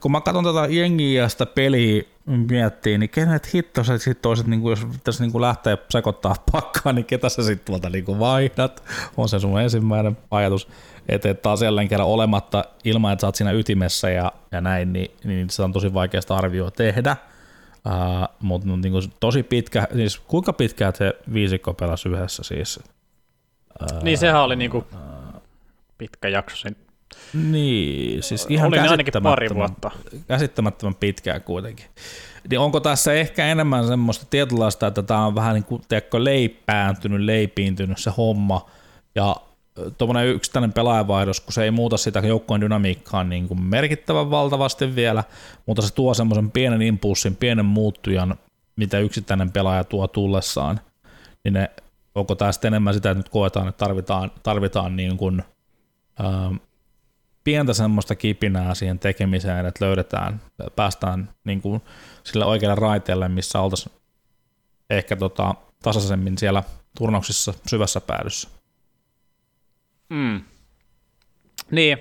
[0.00, 2.02] kun mä katson tätä jengiä ja sitä peliä
[2.50, 7.04] miettii, niin kenet hitto sä sitten olisit, niin jos pitäisi niin lähteä sekoittaa pakkaa, niin
[7.04, 8.82] ketä sä sitten tuolta niin vaihdat?
[9.16, 10.68] On se sun ensimmäinen ajatus
[11.08, 15.10] että taas jälleen kerran olematta ilman, että sä oot siinä ytimessä ja, ja näin, niin,
[15.24, 17.16] niin se on tosi vaikeasta arvioa tehdä.
[17.86, 22.80] Uh, mutta niin kuin tosi pitkä, siis kuinka pitkään se viisikko pelasi yhdessä siis?
[23.82, 24.86] Uh, niin sehän oli niinku
[25.98, 26.76] pitkä jakso sen.
[27.34, 29.90] Niin, siis ihan oli ainakin pari vuotta.
[30.28, 31.86] Käsittämättömän pitkään kuitenkin.
[32.50, 37.20] Niin onko tässä ehkä enemmän semmoista tietynlaista, että tämä on vähän niin kuin tiedätkö, leipääntynyt,
[37.20, 38.66] leipiintynyt se homma,
[39.14, 39.36] ja
[39.98, 45.24] tuommoinen yksittäinen pelaajavaihdos, kun se ei muuta sitä joukkojen dynamiikkaa niin kuin merkittävän valtavasti vielä,
[45.66, 48.36] mutta se tuo semmoisen pienen impulssin, pienen muuttujan,
[48.76, 50.80] mitä yksittäinen pelaaja tuo tullessaan,
[51.44, 51.70] niin ne,
[52.14, 55.42] onko tämä sitten enemmän sitä, että nyt koetaan, että tarvitaan, tarvitaan niin kuin,
[56.18, 56.50] ää,
[57.44, 60.40] pientä semmoista kipinää siihen tekemiseen, että löydetään,
[60.76, 61.82] päästään niin kuin
[62.24, 63.96] sille oikealle raiteelle, missä oltaisiin
[64.90, 66.62] ehkä tota, tasaisemmin siellä
[66.98, 68.48] turnauksissa syvässä päädyssä.
[70.08, 70.42] Mm.
[71.70, 71.98] Niin.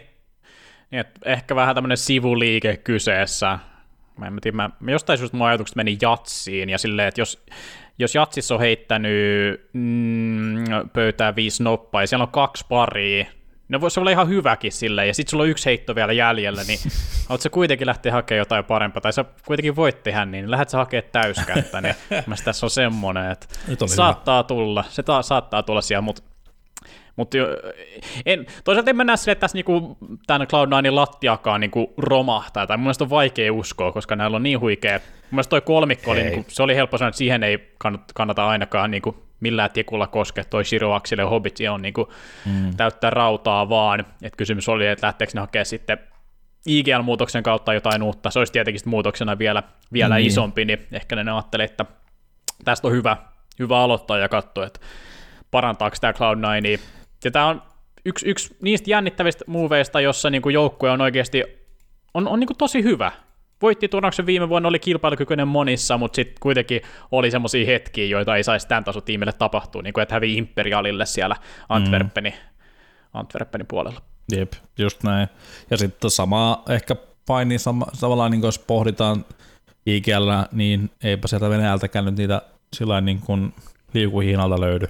[0.91, 3.59] niin ehkä vähän tämmöinen sivuliike kyseessä.
[4.17, 7.45] Mä en tiedä, mä jostain syystä mun ajatukset meni jatsiin, ja silleen, että jos,
[7.99, 10.63] jos jatsissa on heittänyt mm,
[10.93, 13.25] pöytää viisi noppaa, ja siellä on kaksi paria,
[13.71, 16.79] ne voisi olla ihan hyväkin silleen, ja sitten sulla on yksi heitto vielä jäljellä, niin
[17.39, 21.09] sä kuitenkin lähteä hakemaan jotain parempaa, tai sä kuitenkin voit tehdä niin, lähdet sä hakemaan
[21.11, 21.95] täyskättä, niin
[22.43, 23.47] tässä on semmoinen, että
[23.85, 24.47] saattaa hyvä.
[24.47, 26.21] tulla, se ta- saattaa tulla siellä, mutta
[27.15, 27.37] mutta
[28.25, 29.97] en, toisaalta en mä näe sille, että tässä niinku,
[30.27, 34.59] tämän Cloud9 lattiakaan niinku romahtaa, tai mun mielestä on vaikea uskoa, koska näillä on niin
[34.59, 34.99] huikea.
[34.99, 37.73] Mun mielestä toi kolmikko oli, niinku, se oli helppo sanoa, että siihen ei
[38.13, 42.13] kannata ainakaan niinku, millään tikulla koskea, toi Shiro Axille Hobbit on niinku,
[42.45, 42.75] mm.
[42.77, 45.97] täyttää rautaa vaan, että kysymys oli, että lähteekö ne hakemaan sitten
[46.65, 49.63] IGL-muutoksen kautta jotain uutta, se olisi tietenkin muutoksena vielä,
[49.93, 50.25] vielä mm.
[50.25, 51.85] isompi, niin ehkä ne ajattelee, että
[52.65, 53.17] tästä on hyvä,
[53.59, 54.79] hyvä aloittaa ja katsoa, että
[55.51, 56.79] parantaako tämä Cloud9
[57.23, 57.61] ja tämä on
[58.05, 61.43] yksi, yksi niistä jännittävistä muuveista, jossa niin kuin joukkue on oikeasti
[62.13, 63.11] on, on niin kuin tosi hyvä.
[63.61, 66.81] Voitti turnauksen viime vuonna, oli kilpailukykyinen monissa, mutta sitten kuitenkin
[67.11, 71.35] oli semmoisia hetkiä, joita ei saisi tämän tasotiimille tapahtua, niin kuin että hävii Imperialille siellä
[71.69, 72.67] Antwerpenin, mm.
[73.13, 74.01] Antwerpenin puolella.
[74.35, 75.27] Jep, just näin.
[75.69, 76.95] Ja sitten sama ehkä
[77.25, 79.25] paini sama, tavallaan, niin jos pohditaan
[79.85, 82.41] IGL, niin eipä sieltä Venäjältäkään nyt niitä
[82.73, 83.53] sillä niin kuin
[83.93, 84.87] liukuhiinalta löydy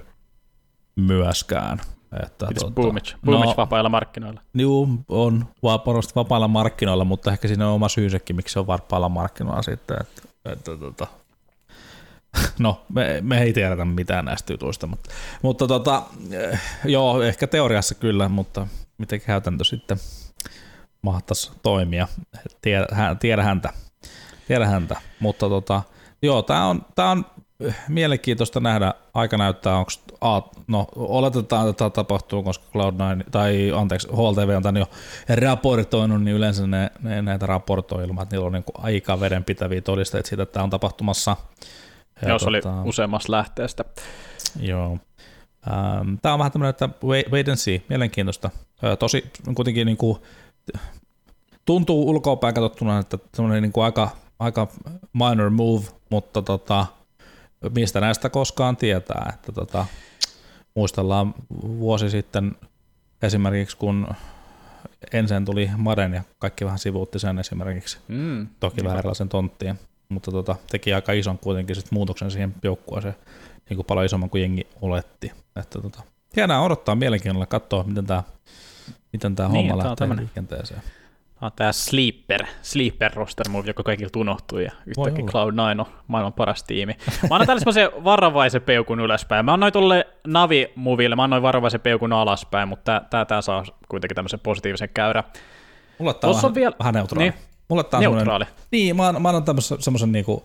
[0.96, 1.80] myöskään.
[2.22, 4.40] Että, tuota, Boomich, Boomich no, vapailla markkinoilla.
[4.54, 9.08] Joo, on vapaasti vapailla markkinoilla, mutta ehkä siinä on oma syysekin, miksi se on vapailla
[9.08, 9.96] markkinoilla sitten.
[10.00, 11.06] Että, että, että,
[12.58, 15.10] no, me, me ei tiedetä mitään näistä jutuista, mutta,
[15.42, 16.02] mutta tota,
[16.84, 18.66] joo, ehkä teoriassa kyllä, mutta
[18.98, 19.98] miten käytäntö sitten
[21.02, 22.08] mahtaisi toimia,
[22.62, 22.86] tiedä,
[23.20, 23.72] tiedä häntä.
[24.48, 24.96] Tiedä häntä.
[25.20, 25.82] Mutta tota,
[26.22, 27.26] joo, tämä on, tää on
[27.88, 29.90] mielenkiintoista nähdä, aika näyttää, onko,
[30.66, 34.86] no oletetaan, että tämä tapahtuu, koska Cloud9, tai anteeksi, HLTV on tämän jo
[35.28, 40.28] raportoinut, niin yleensä ne, ne näitä raportoi ilman, että niillä on niin aika vedenpitäviä todisteita
[40.28, 41.36] siitä, että tämä on tapahtumassa.
[42.22, 43.84] Ja Joo, se oli tota, useammasta lähteestä.
[44.60, 44.98] Joo.
[45.70, 46.88] Ähm, tämä on vähän tämmöinen, että
[47.30, 48.50] wait and see, mielenkiintoista.
[48.98, 50.18] Tosi kuitenkin niin kuin,
[51.64, 54.68] tuntuu ulkoapäin katsottuna, että semmoinen niin kuin aika, aika
[55.12, 56.86] minor move, mutta tota,
[57.76, 59.32] mistä näistä koskaan tietää.
[59.34, 59.86] Että tota,
[60.74, 62.56] muistellaan vuosi sitten
[63.22, 64.08] esimerkiksi, kun
[65.12, 67.98] ensin tuli Maden ja kaikki vähän sivuutti sen esimerkiksi.
[68.08, 73.16] Mm, Toki vähän erilaisen tonttiin, mutta tota, teki aika ison kuitenkin sit muutoksen siihen joukkueeseen,
[73.68, 75.32] niin kuin paljon isomman kuin jengi oletti.
[75.56, 76.02] Että tota,
[76.36, 78.22] hienoa odottaa mielenkiinnolla katsoa, miten tämä
[79.12, 80.82] miten tää niin, homma lähtee liikenteeseen.
[81.42, 86.32] Tämä on tämä Sleeper, Sleeper roster move, joka kaikilta unohtui ja yhtäkkiä Cloud9 on maailman
[86.32, 86.96] paras tiimi.
[87.30, 89.44] Mä annan tälle semmoisen varovaisen peukun ylöspäin.
[89.44, 94.40] Mä annoin tuolle Navi-moville, mä annoin varovaisen peukun alaspäin, mutta tää, tää saa kuitenkin tämmöisen
[94.40, 95.24] positiivisen käyrä.
[95.98, 96.76] Mulle tää on vähän, vielä...
[96.78, 97.24] vähän neutraali.
[97.24, 97.34] Niin.
[97.68, 98.44] Mulle tää on neutraali.
[98.70, 100.44] Niin, mä, mä annan tämmöisen semmoisen niinku,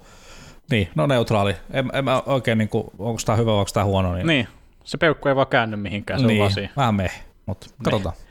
[0.72, 1.56] niin, no neutraali.
[1.72, 4.14] En, en mä oikein niinku, onko tää hyvä vai onko tää huono.
[4.14, 4.48] Niin, niin.
[4.84, 8.16] se peukku ei vaan käänny mihinkään, se niin, on vaan vähän meh, mutta katsotaan.
[8.16, 8.27] Niin.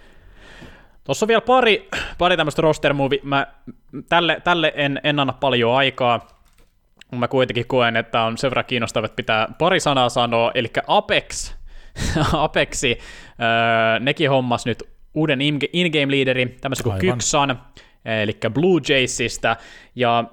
[1.07, 1.89] Tuossa on vielä pari,
[2.19, 3.19] pari tämmöistä roster movie.
[3.23, 3.47] Mä
[4.09, 6.29] tälle, tälle en, en anna paljon aikaa.
[7.13, 10.51] Mä kuitenkin koen, että on sen verran kiinnostavaa, että pitää pari sanaa sanoa.
[10.55, 11.55] Eli Apex,
[12.33, 12.99] Apexi,
[13.29, 14.83] äh, nekin hommas nyt
[15.15, 15.41] uuden
[15.73, 17.61] in-game leaderi, tämmöisen kuin Kyksan,
[18.05, 19.57] eli Blue Jaysista,
[19.95, 20.25] ja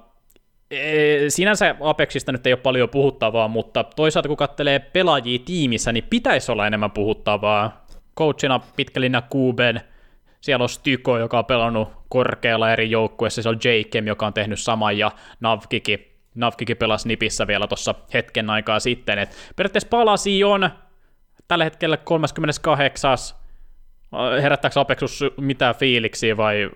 [0.70, 6.04] e, sinänsä Apexista nyt ei ole paljon puhuttavaa, mutta toisaalta kun katselee pelaajia tiimissä, niin
[6.10, 7.86] pitäisi olla enemmän puhuttavaa.
[8.18, 9.80] Coachina pitkälinä Kuben,
[10.44, 14.60] siellä on Styko, joka on pelannut korkealla eri joukkueissa, se on Jakem, joka on tehnyt
[14.60, 19.18] saman, ja Navkiki, Navkiki pelasi Nipissä vielä tuossa hetken aikaa sitten.
[19.18, 20.70] Et periaatteessa palasi on
[21.48, 23.18] tällä hetkellä 38.
[24.42, 26.70] Herättääkö Apexus mitään fiiliksiä vai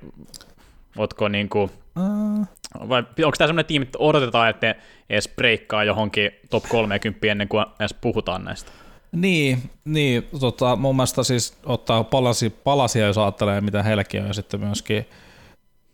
[0.99, 2.47] ootko niinku, uh.
[2.89, 4.77] vai onko tämä sellainen tiimi, että odotetaan, että ne
[5.11, 8.71] edes breikkaa johonkin top 30 ennen kuin edes puhutaan näistä?
[9.13, 14.33] Niin, niin tota, mun mielestä siis ottaa palasi, palasia, jos ajattelee, mitä heilläkin on, ja
[14.33, 15.07] sitten myöskin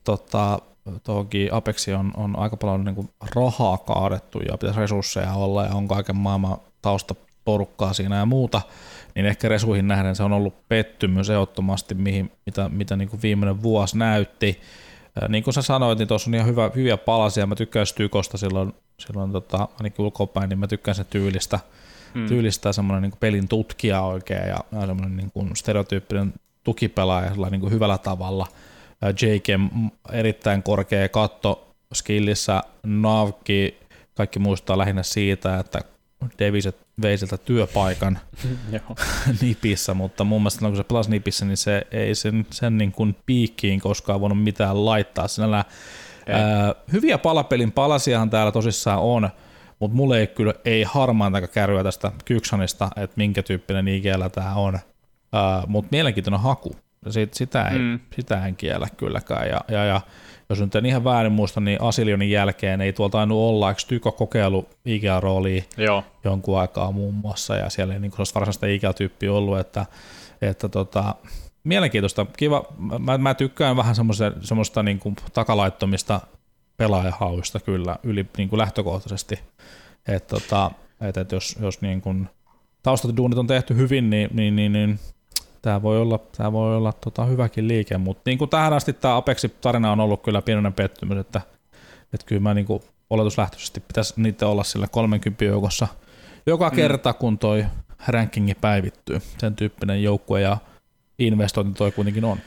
[0.04, 0.58] tota,
[1.02, 5.74] toki Apexi on, on aika paljon niin kuin rahaa kaadettu ja pitäisi resursseja olla ja
[5.74, 8.60] on kaiken maailman taustaporukkaa siinä ja muuta,
[9.14, 13.62] niin ehkä resuihin nähden se on ollut pettymys ehdottomasti, mihin, mitä, mitä niin kuin viimeinen
[13.62, 14.60] vuosi näytti.
[15.28, 17.46] Niin kuin sä sanoit, niin tuossa on ihan hyvä, hyviä palasia.
[17.46, 21.60] Mä tykkään Stykosta silloin, silloin tota, ainakin ulkopäin, niin mä tykkään sen tyylistä–
[22.14, 22.26] mm.
[22.26, 26.32] tyylistä semmoinen niin pelin tutkija oikein ja, ja semmoinen niin kuin stereotyyppinen
[26.64, 28.46] tukipelaaja niin kuin hyvällä tavalla.
[29.02, 29.58] Jake
[30.12, 33.78] erittäin korkea katto skillissä, Navki,
[34.14, 35.80] kaikki muistaa lähinnä siitä, että
[36.38, 38.18] Deviset vei sieltä työpaikan
[39.40, 43.16] nipissä, mutta mun mielestä kun se pelasi nipissä, niin se ei sen, sen niin kuin
[43.26, 45.28] piikkiin koskaan voinut mitään laittaa.
[45.28, 45.64] Sinällä,
[46.28, 49.30] ää, hyviä palapelin palasiahan täällä tosissaan on,
[49.84, 54.74] mutta mulle ei kyllä ei harmaantakaan kärryä tästä Kyksanista, että minkä tyyppinen IGL tämä on,
[54.74, 56.76] uh, mutta mielenkiintoinen haku.
[57.10, 58.00] Sit, sitä, ei, mm.
[58.16, 59.48] sitä en kiellä kylläkään.
[59.48, 60.00] Ja, ja, ja
[60.48, 64.12] jos nyt en ihan väärin muista, niin Asilionin jälkeen ei tuolta tainnut olla, eikö Tyko
[64.12, 66.04] kokeilu IGL-roolia Joo.
[66.24, 69.86] jonkun aikaa muun muassa, ja siellä ei niin varsinaista IGL-tyyppiä ollut, että,
[70.42, 71.14] että tota,
[71.64, 72.64] mielenkiintoista, kiva,
[72.98, 73.94] mä, mä tykkään vähän
[74.40, 76.20] semmoista niin kuin takalaittomista
[76.76, 79.38] pelaajahauista kyllä yli niin kuin lähtökohtaisesti.
[80.08, 80.70] Et, tota,
[81.00, 82.28] et, et jos, jos niin kuin
[82.82, 84.98] taustatuduunit on tehty hyvin, niin, niin, niin, niin
[85.62, 89.16] tämä voi olla, tää voi olla tota, hyväkin liike, mutta niin kuin tähän asti tämä
[89.16, 91.40] Apexi-tarina on ollut kyllä pienoinen pettymys, että,
[92.12, 95.88] että kyllä mä niin kuin oletuslähtöisesti pitäisi niitä olla sillä 30 joukossa
[96.46, 96.76] joka mm.
[96.76, 97.66] kerta, kun toi
[98.08, 99.20] rankingi päivittyy.
[99.38, 100.56] Sen tyyppinen joukkue ja
[101.18, 102.38] investointi toi kuitenkin on.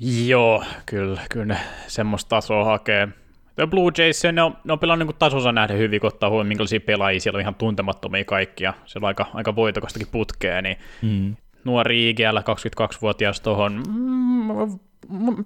[0.00, 3.08] Joo, kyllä, kyllä ne semmoista tasoa hakee.
[3.56, 6.46] Ja Blue Jays, ne on, ne on pelannut niin tasonsa nähden hyvin, kun ottaa huomioon,
[6.46, 8.74] minkälaisia pelaajia siellä on ihan tuntemattomia kaikkia.
[8.86, 11.36] Se on aika, aika voitokastakin putkea, niin mm.
[11.64, 14.74] nuori IGL, 22-vuotias tuohon, mm,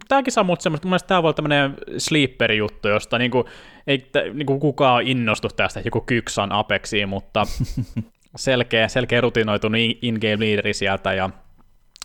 [0.08, 3.44] tämäkin saa mut semmoista, mun tämä voi olla tämmöinen sleeper-juttu, josta niinku,
[3.86, 7.46] ei niinku kukaan innostu tästä, joku Kyksan Apexiin, mutta
[8.36, 11.30] selkeä, selkeä rutinoitunut in-game leaderi sieltä, ja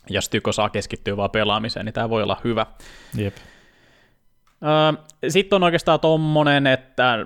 [0.09, 2.65] jos Tyko saa keskittyä vaan pelaamiseen, niin tämä voi olla hyvä.
[3.17, 3.37] Jep.
[5.29, 7.25] Sitten on oikeastaan tommonen, että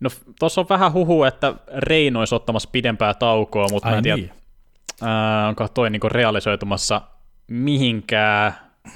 [0.00, 4.02] no tuossa on vähän huhu, että Reino olisi ottamassa pidempää taukoa, mutta Ai mä en
[4.02, 4.32] tiedä, niin.
[5.48, 7.00] onko toi niinku realisoitumassa
[7.46, 8.52] mihinkään.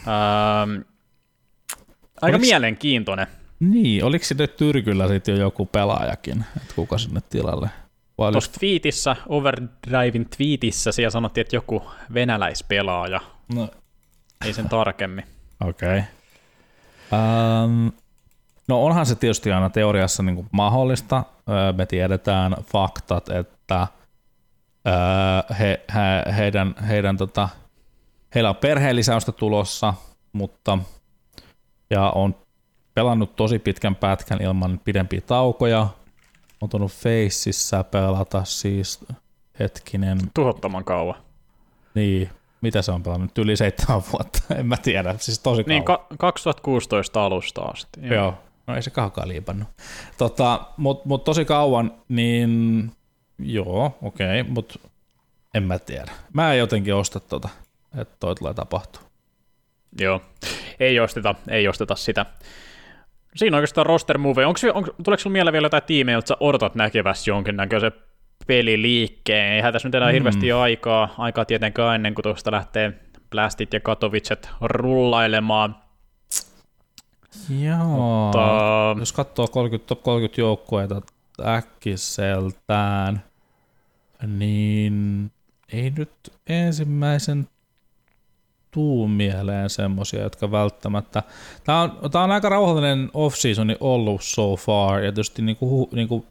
[0.07, 0.63] Ää,
[2.23, 2.49] aika Oliks...
[2.49, 3.27] mielenkiintoinen.
[3.61, 7.69] Niin, oliko sinne Tyrkyllä sitten jo joku pelaajakin, että kuka sinne tilalle?
[8.17, 13.21] Tuossa tweetissä, Overdrivein tweetissä, siellä sanottiin, että joku venäläispelaaja.
[13.55, 13.69] No.
[14.45, 15.25] Ei sen tarkemmin.
[15.69, 15.99] Okei.
[15.99, 16.03] Okay.
[17.65, 17.93] Um,
[18.69, 21.25] no onhan se tietysti aina teoriassa niin kuin mahdollista.
[21.77, 23.87] Me tiedetään faktat, että
[25.59, 27.49] he, he, heidän, heidän tota,
[28.35, 29.95] heillä on perheen lisäystä tulossa,
[30.33, 30.79] mutta
[31.91, 32.35] ja on
[32.95, 35.89] pelannut tosi pitkän pätkän ilman pidempiä taukoja.
[36.63, 39.05] On tullut Faceissa pelata siis
[39.59, 40.19] hetkinen.
[40.35, 41.17] Tuhottoman kauan.
[41.95, 43.39] Niin, mitä se on pelannut?
[43.39, 46.07] Yli seitsemän vuotta, en mä tiedä, siis tosi Niin, kauan.
[46.09, 48.01] ka- 2016 alusta asti.
[48.03, 48.15] Joo.
[48.15, 48.35] Joo.
[48.67, 49.69] No ei se kaukaa liipannut.
[50.19, 52.93] Tota, Mutta mut tosi kauan, niin
[53.39, 54.79] joo, okei, okay, mutta
[55.55, 56.13] en mä tiedä.
[56.33, 57.49] Mä en jotenkin osta tota,
[57.99, 59.03] että toi tulee tapahtua.
[60.01, 60.21] Joo,
[60.81, 62.27] ei osteta, ei osteta sitä.
[63.37, 64.47] Siinä oikeastaan roster move.
[64.47, 67.93] Onko, onko, tuleeko sinulla mieleen vielä jotain tiimejä, joita sä odotat näkevässä jonkinnäköisen
[68.47, 69.53] peliliikkeen?
[69.53, 70.13] Eihän tässä nyt enää mm.
[70.13, 72.93] hirveästi aikaa, aikaa tietenkään ennen kuin tuosta lähtee
[73.31, 75.77] Blastit ja Katowicet rullailemaan.
[77.61, 78.97] Joo, Mutta...
[78.99, 81.03] jos katsoo 30, top 30 joukkueita
[81.47, 83.23] äkkiseltään,
[84.27, 85.31] niin
[85.73, 86.11] ei nyt
[86.47, 87.49] ensimmäisen
[88.75, 91.23] tuu mieleen semmosia, jotka välttämättä...
[91.65, 96.09] Tämä on, tämä on aika rauhallinen off-seasoni ollut so far, ja tietysti niin kuin, niin
[96.09, 96.25] kuin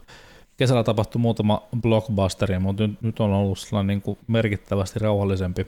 [0.57, 5.67] kesällä tapahtui muutama blockbusteri, mutta nyt, nyt on ollut sellainen niin kuin merkittävästi rauhallisempi.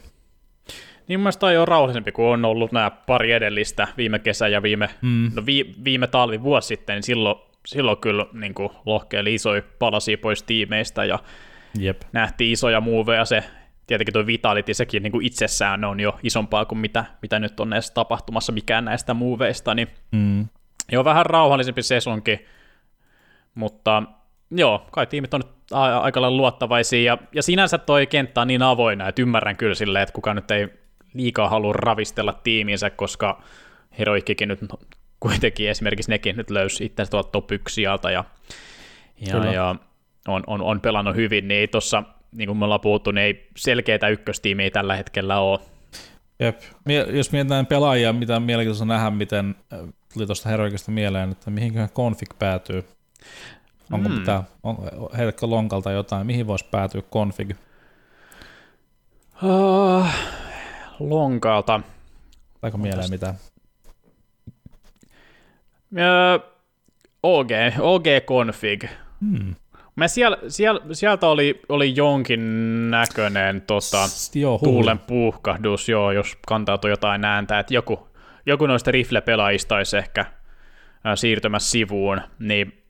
[1.07, 4.89] Niin mun mielestä on rauhallisempi, kuin on ollut nämä pari edellistä viime kesä ja viime,
[5.01, 5.32] mm.
[5.36, 7.36] no vi, viime talvi vuosi sitten, niin silloin,
[7.67, 11.19] silloin kyllä niin kuin lohkeili isoja palasia pois tiimeistä ja
[11.80, 12.01] Jep.
[12.11, 13.43] nähtiin isoja muuveja, se
[13.88, 17.73] tietenkin tuo Vitality, sekin niin kuin itsessään on jo isompaa kuin mitä, mitä nyt on
[17.73, 20.47] edes tapahtumassa mikään näistä muuveista, niin mm.
[20.91, 22.45] jo vähän rauhallisempi sesonki,
[23.55, 24.03] mutta
[24.51, 28.61] joo, kai tiimit on nyt aika lailla luottavaisia, ja, ja sinänsä toi kenttä on niin
[28.61, 30.67] avoinna, että ymmärrän kyllä silleen, että kukaan nyt ei
[31.13, 33.41] liikaa halua ravistella tiiminsä, koska
[33.99, 34.59] Heroikkikin nyt
[35.19, 38.23] kuitenkin esimerkiksi nekin nyt löysi itse tuolta top 1 ja, ja,
[39.53, 39.75] ja
[40.27, 42.03] on, on, on pelannut hyvin, niin tuossa
[42.34, 45.59] niin kuin me ollaan puhuttu, niin ei selkeitä ykköstiimiä tällä hetkellä ole.
[46.39, 46.61] Jep.
[47.13, 49.79] Jos mietitään pelaajia, mitä on mielenkiintoista nähdä, miten äh,
[50.13, 52.84] tuli tuosta Heroikista mieleen, että mihinköhän config päätyy.
[53.91, 54.19] Onko mm.
[54.19, 54.77] pitää, on,
[55.17, 57.51] heitäkö lonkalta jotain, mihin voisi päätyä config?
[59.43, 60.05] Uh,
[60.99, 61.81] lonkalta.
[62.61, 63.36] Taiko mieleen mitään?
[65.91, 66.53] Uh,
[67.23, 68.84] OG, OG config.
[69.21, 69.55] Hmm.
[69.96, 72.41] Mä siellä, siellä, sieltä oli, oli jonkin
[72.91, 78.08] näköinen tota, joo, tuulen puuhkahdus, joo, jos kantautui jotain ääntä, että joku,
[78.46, 80.26] joku noista rifle-pelaajista olisi ehkä
[81.16, 82.84] siirtymässä sivuun, niin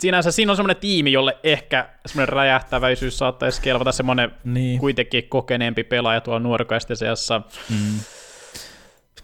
[0.00, 4.80] sinänsä siinä on semmoinen tiimi, jolle ehkä semmoinen räjähtäväisyys saattaisi kelvata semmoinen niin.
[4.80, 7.42] kuitenkin kokeneempi pelaaja tuolla nuorkaisten seassa.
[7.70, 8.00] Mm.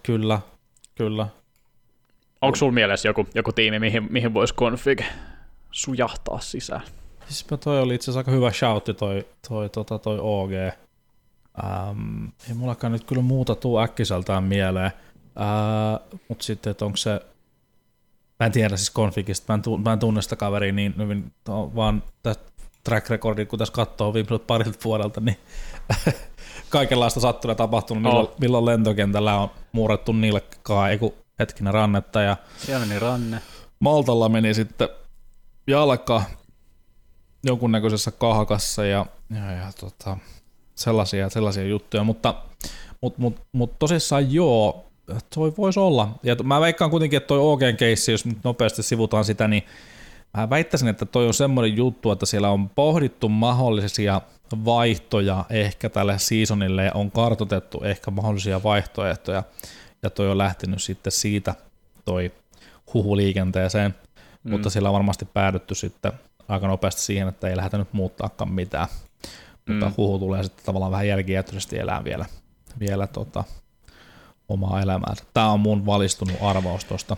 [0.03, 0.39] Kyllä,
[0.95, 1.27] kyllä.
[2.41, 5.01] Onko sulla mielessä joku, joku tiimi, mihin, mihin voisi config
[5.71, 6.81] sujahtaa sisään?
[7.31, 10.51] Siis toi oli itse asiassa aika hyvä shoutti toi, toi, tota, toi OG.
[11.63, 14.91] Ähm, ei mullakaan nyt kyllä muuta tuu äkkiseltään mieleen,
[15.41, 17.21] äh, mutta sitten, että onko se,
[18.39, 21.33] mä en tiedä siis konfigista, mä en, tunne, mä en tunne sitä kaveria niin hyvin,
[21.47, 22.51] vaan tästä
[22.83, 25.37] track recordit, kun tässä katsoo viimeiseltä parilta vuodelta, niin
[26.69, 28.35] kaikenlaista sattuu ja tapahtunut, milloin, oh.
[28.39, 32.21] milloin lentokentällä on muurettu nilkkaa, ei kun hetkinen rannetta.
[32.21, 33.41] Ja Siellä meni ranne.
[33.79, 34.89] Maltalla meni sitten
[35.67, 36.23] jalka,
[37.43, 40.17] jonkunnäköisessä kahakassa ja, ja, ja tota,
[40.75, 42.35] sellaisia, sellaisia juttuja, mutta
[43.01, 44.91] mut, mut, mut tosissaan joo,
[45.35, 46.19] toi voisi olla.
[46.23, 49.63] Ja mä veikkaan kuitenkin, että toi OGn keissi, jos nyt nopeasti sivutaan sitä, niin
[50.37, 54.21] mä väittäisin, että toi on semmoinen juttu, että siellä on pohdittu mahdollisia
[54.65, 59.43] vaihtoja ehkä tälle seasonille ja on kartotettu ehkä mahdollisia vaihtoehtoja
[60.03, 61.55] ja toi on lähtenyt sitten siitä
[62.05, 62.31] toi
[62.93, 63.95] huhuliikenteeseen,
[64.43, 64.51] mm.
[64.51, 66.11] mutta siellä on varmasti päädytty sitten
[66.51, 68.87] aika nopeasti siihen, että ei lähdetä nyt muuttaakaan mitään.
[69.65, 69.73] Mm.
[69.73, 72.25] Mutta huhu tulee sitten tavallaan vähän jälkijättöisesti elää vielä,
[72.79, 73.43] vielä tota,
[74.49, 75.23] omaa elämäänsä.
[75.33, 77.17] Tämä on mun valistunut arvaus tuosta.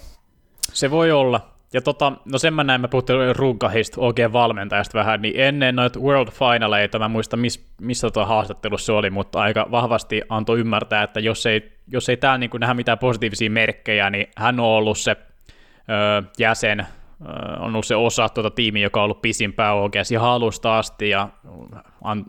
[0.73, 1.53] Se voi olla.
[1.73, 5.99] Ja tota, no sen mä näin, mä puhuttiin Runkahista oikein valmentajasta vähän, niin ennen noita
[5.99, 11.03] World Finaleita, mä muistan miss, missä tota haastattelussa se oli, mutta aika vahvasti antoi ymmärtää,
[11.03, 14.97] että jos ei, jos ei täällä niin nähdä mitään positiivisia merkkejä, niin hän on ollut
[14.97, 16.87] se ö, jäsen
[17.59, 21.29] on ollut se osa tuota tiimiä, joka on ollut pisimpää oikeasti halusta asti, ja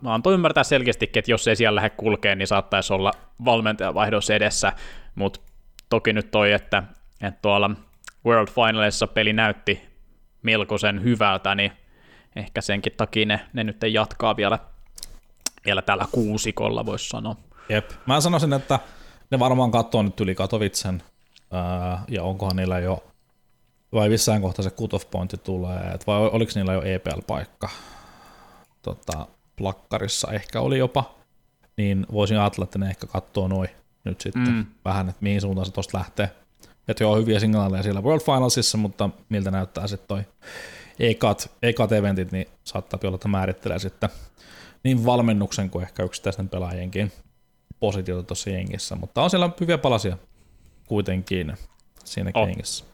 [0.05, 3.11] antoi ymmärtää selkeästikin, että jos ei siellä lähde kulkeen, niin saattaisi olla
[3.45, 4.73] valmentajavaihdos edessä,
[5.15, 5.39] mutta
[5.89, 6.83] toki nyt toi, että,
[7.21, 7.71] että tuolla
[8.25, 9.81] World Finalissa peli näytti
[10.41, 11.71] melkoisen hyvältä, niin
[12.35, 14.59] ehkä senkin takia ne, ne nyt jatkaa vielä,
[15.65, 17.35] vielä tällä kuusikolla, voisi sanoa.
[17.69, 17.89] Jep.
[18.05, 18.79] Mä sanoisin, että
[19.31, 21.03] ne varmaan katsoo nyt yli Katovitsen,
[22.07, 23.03] ja onkohan niillä jo
[23.95, 27.69] vai missään kohtaa se cut-off pointti tulee, et vai oliko niillä jo EPL-paikka
[28.81, 31.15] tota, plakkarissa, ehkä oli jopa,
[31.77, 33.69] niin voisin ajatella, että ne ehkä katsoo noin
[34.03, 34.65] nyt sitten mm.
[34.85, 36.31] vähän, että mihin suuntaan se tuosta lähtee.
[36.87, 40.23] että joo, hyviä signaaleja siellä World Finalsissa, mutta miltä näyttää sitten toi
[40.99, 44.09] ekat, ekat eventit, niin saattaa olla, että määrittelee sitten
[44.83, 47.11] niin valmennuksen kuin ehkä yksittäisten pelaajienkin
[47.79, 50.17] positiota tuossa jengissä, mutta on siellä hyviä palasia
[50.87, 51.53] kuitenkin
[52.03, 52.47] siinä oh.
[52.47, 52.85] kengissä.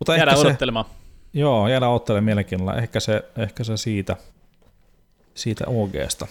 [0.00, 0.84] Mutta jäädään ehkä odottelemaan.
[0.84, 0.90] Se,
[1.38, 2.74] joo, jäädään odottelemaan mielenkiinnolla.
[2.74, 4.16] Ehkä se, ehkä se siitä,
[5.34, 6.26] siitä OGsta.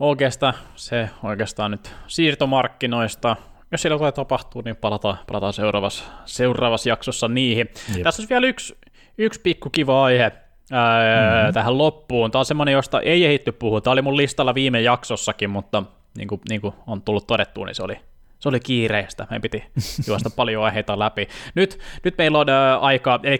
[0.00, 3.36] OGsta se oikeastaan nyt siirtomarkkinoista.
[3.72, 7.70] Jos siellä jotain tapahtuu, niin palataan, palataan seuraavassa, seuraavassa jaksossa niihin.
[7.94, 8.02] Jep.
[8.02, 8.76] Tässä olisi vielä yksi,
[9.18, 10.32] yksi pikku kiva aihe,
[10.72, 11.54] ää, mm-hmm.
[11.54, 12.30] tähän loppuun.
[12.30, 13.80] Tämä on semmoinen, josta ei ehitty puhua.
[13.80, 15.82] Tämä oli mun listalla viime jaksossakin, mutta
[16.16, 18.00] niin kuin, niin kuin on tullut todettua, niin se oli,
[18.44, 19.26] se oli kiireistä.
[19.30, 19.64] Meidän piti
[20.08, 21.28] juosta paljon aiheita läpi.
[21.54, 23.38] Nyt, nyt meillä on äh, aika, eli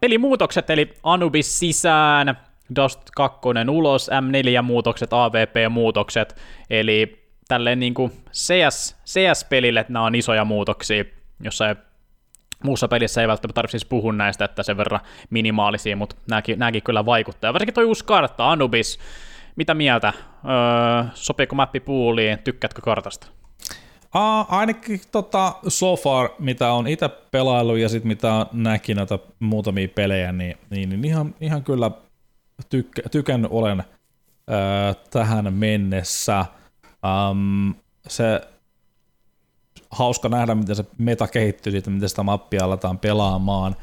[0.00, 2.38] pelimuutokset, eli Anubis sisään,
[2.76, 3.38] Dust 2
[3.70, 6.36] ulos, M4-muutokset, AVP-muutokset,
[6.70, 11.04] eli tälleen niin kuin CS, CS-pelille nämä on isoja muutoksia,
[11.40, 11.74] jossa ei
[12.64, 15.00] muussa pelissä ei välttämättä tarvitse siis puhua näistä, että sen verran
[15.30, 17.52] minimaalisia, mutta nämäkin, nämäkin kyllä vaikuttaa.
[17.52, 18.98] Varsinkin tuo uusi kartta, Anubis,
[19.56, 20.12] mitä mieltä?
[20.16, 22.38] Öö, sopiiko mappi puuliin?
[22.38, 23.37] Tykkäätkö kartasta?
[24.14, 29.88] Uh, ainakin tota, so far, mitä on itse pelaillut ja sitten mitä näki näitä muutamia
[29.88, 31.90] pelejä, niin, niin, niin ihan, ihan kyllä
[32.68, 36.46] tykkä, tykännyt olen uh, tähän mennessä.
[37.30, 37.74] Um,
[38.08, 38.40] se
[39.90, 43.76] hauska nähdä, miten se meta kehittyy siitä, miten sitä mappia aletaan pelaamaan.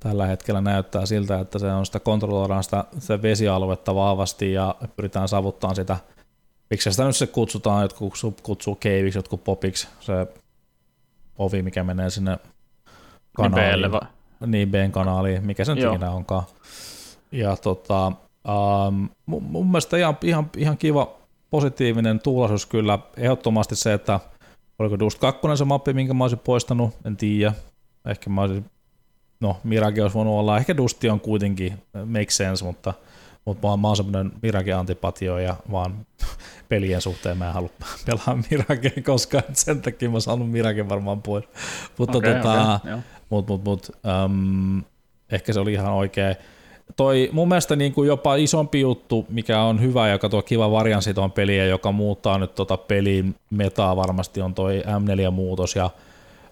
[0.00, 5.28] Tällä hetkellä näyttää siltä, että se on sitä kontrolloidaan sitä, sitä vesialuetta vahvasti ja pyritään
[5.28, 5.96] saavuttaa sitä
[6.70, 10.26] Miksi sitä nyt se kutsutaan, jotkut kutsuu keiviksi, jotkut popiksi, se
[11.38, 12.38] ovi, mikä menee sinne
[13.32, 13.92] kanaaliin.
[14.40, 16.42] Niin, niin B-kanaaliin, mikä se nyt ikinä onkaan.
[17.32, 18.12] Ja tota,
[18.86, 21.14] um, mun, mun mielestä ihan, ihan, ihan kiva
[21.50, 22.98] positiivinen tuulaisuus kyllä.
[23.16, 24.20] Ehdottomasti se, että
[24.78, 27.52] oliko Dust 2 se mappi, minkä mä olisin poistanut, en tiedä.
[28.06, 28.64] Ehkä mä olisin,
[29.40, 32.94] no Mirage olisi voinut olla, ehkä Dusti on kuitenkin, make sense, mutta–
[33.44, 36.06] mutta mä, mä oon semmoinen Mirage-antipatio ja vaan
[36.68, 37.70] pelien suhteen mä en halua
[38.06, 41.44] pelaa Miragea koskaan, sen takia mä oon saanut Mirage varmaan pois.
[41.98, 42.98] Mutta okay, tota, okay,
[43.30, 43.90] mut, mut, mut,
[44.24, 44.82] um,
[45.32, 46.36] ehkä se oli ihan oikein.
[46.96, 51.14] Toi mun mielestä niin kuin jopa isompi juttu, mikä on hyvä ja tuo kiva varianssi
[51.14, 55.90] tuon peliä, joka muuttaa nyt tota pelin metaa varmasti on toi M4-muutos ja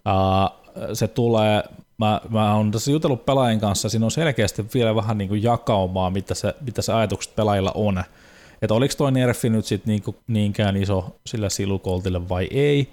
[0.07, 1.62] uh, se tulee
[1.99, 6.11] mä, mä oon tässä jutellut pelaajien kanssa, siinä on selkeästi vielä vähän niin kuin jakaumaa,
[6.11, 8.05] mitä se, mitä se ajatukset pelaajilla on.
[8.62, 12.89] Että oliko toi nerfi nyt sit niin kuin niinkään iso sillä silukoltille vai ei,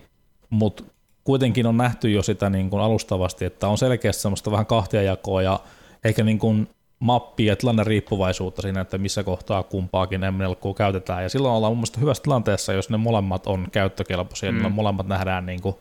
[0.50, 0.84] mutta
[1.24, 5.60] kuitenkin on nähty jo sitä niin kuin alustavasti, että on selkeästi semmoista vähän kahtiajakoa ja
[6.04, 6.68] ehkä niin kuin
[7.00, 11.24] mappia ja tilanne riippuvaisuutta siinä, että missä kohtaa kumpaakin MLQ käytetään.
[11.24, 14.62] Ja silloin ollaan mun mielestä hyvässä tilanteessa, jos ne molemmat on käyttökelpoisia, mm.
[14.62, 15.76] niin molemmat nähdään niin kuin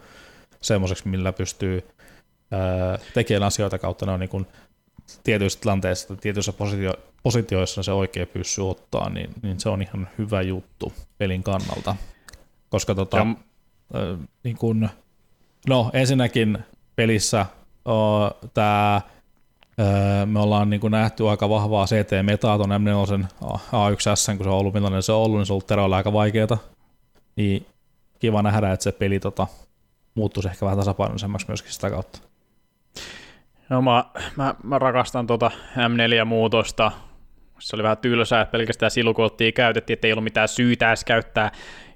[0.62, 1.88] semmoiseksi, millä pystyy
[3.14, 4.46] tekemään asioita kautta ne on niin kuin
[5.24, 10.42] tietyissä tilanteissa, tietyissä positio, positioissa se oikea pyssy ottaa, niin, niin se on ihan hyvä
[10.42, 11.96] juttu pelin kannalta.
[12.68, 13.26] Koska tota, ja,
[13.94, 14.88] äh, niin kun,
[15.68, 16.58] no ensinnäkin
[16.96, 17.46] pelissä
[18.54, 19.00] tämä
[20.26, 24.74] me ollaan niin kuin nähty aika vahvaa CT-metaa tuon M4 A1S, kun se on ollut
[24.74, 26.58] millainen se on ollut, niin se on ollut aika vaikeaa.
[27.36, 27.66] Niin
[28.18, 29.46] kiva nähdä, että se peli tota,
[30.14, 32.18] muuttuisi ehkä vähän tasapainoisemmaksi myöskin sitä kautta.
[33.68, 34.04] No mä,
[34.36, 36.92] mä, mä rakastan tuota M4-muutosta.
[37.58, 41.50] Se oli vähän tylsää, että pelkästään silukoottia käytettiin, että ei ollut mitään syytä edes käyttää,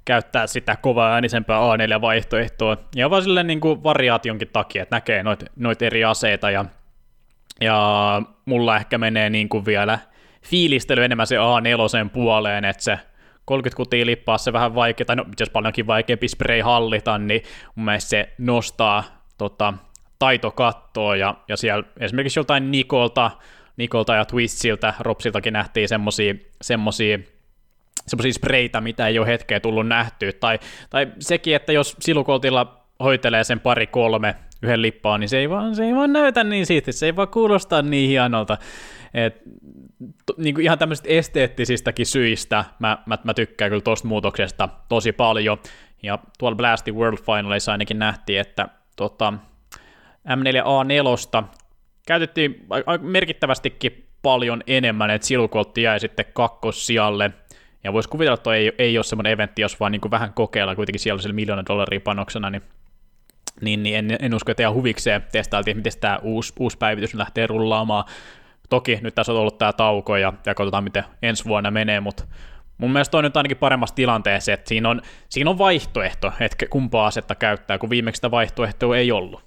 [0.05, 2.77] käyttää sitä kovaa äänisempää A4-vaihtoehtoa.
[2.97, 6.51] Ja vaan silleen niin kuin variaationkin takia, että näkee noita noit eri aseita.
[6.51, 6.65] Ja,
[7.61, 9.99] ja mulla ehkä menee niin kuin vielä
[10.43, 12.99] fiilistely enemmän se A4 puoleen, että se
[13.47, 17.43] 30 kutia lippaa se vähän vaikea, tai no itse paljonkin vaikeampi spray hallita, niin
[17.75, 19.05] mun mielestä se nostaa
[19.39, 19.75] tota,
[20.19, 23.31] taitokattoa, ja, ja siellä esimerkiksi joltain Nikolta,
[23.77, 27.19] Nikolta ja Twistiltä, Ropsiltakin nähtiin semmosia, semmosia
[28.07, 30.59] semmoisia spreitä, mitä ei ole hetkeä tullut nähtyä, tai,
[30.91, 35.75] tai sekin, että jos silukoltilla hoitelee sen pari kolme yhden lippaan, niin se ei vaan,
[35.75, 38.59] se ei vaan näytä niin siitä, se ei vaan kuulosta niin hienolta.
[39.15, 39.43] Et,
[40.27, 45.13] to, niin kuin ihan tämmöisistä esteettisistäkin syistä mä, mä, mä tykkään kyllä tosta muutoksesta tosi
[45.13, 45.59] paljon,
[46.03, 49.33] ja tuolla Blasty World Finalissa ainakin nähtiin, että tota,
[50.29, 51.45] M4A4
[52.07, 52.67] käytettiin
[53.01, 57.31] merkittävästikin paljon enemmän, että silukoltti jäi sitten kakkossijalle,
[57.85, 60.77] ja voisi kuvitella, että ei, ei ole semmoinen eventti, jos vaan niin kuin vähän kokeilla
[60.77, 62.63] kuitenkin siellä sillä miljoona dollaria panoksena, niin,
[63.61, 67.47] niin, niin en, en usko, että ihan huvikseen testailtiin, miten tämä uusi, uusi päivitys lähtee
[67.47, 68.05] rullaamaan.
[68.69, 72.25] Toki nyt tässä on ollut tämä tauko ja, ja katsotaan, miten ensi vuonna menee, mutta
[72.79, 77.07] Mun mielestä on nyt ainakin paremmassa tilanteessa, että siinä on, siinä on vaihtoehto, että kumpaa
[77.07, 79.45] asetta käyttää, kun viimeksi sitä vaihtoehtoa ei ollut.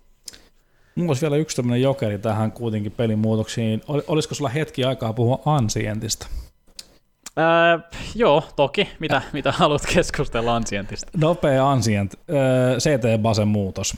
[0.95, 3.81] Mulla olisi vielä yksi tämmöinen jokeri tähän kuitenkin pelin muutoksiin.
[3.87, 6.27] Olisiko sulla hetki aikaa puhua Ansientista?
[7.39, 7.79] Öö,
[8.15, 8.89] joo, toki.
[8.99, 11.11] Mitä, mitä haluat keskustella Ansientista?
[11.17, 12.15] Nopea Ansient.
[12.29, 13.97] Öö, CT-basen muutos.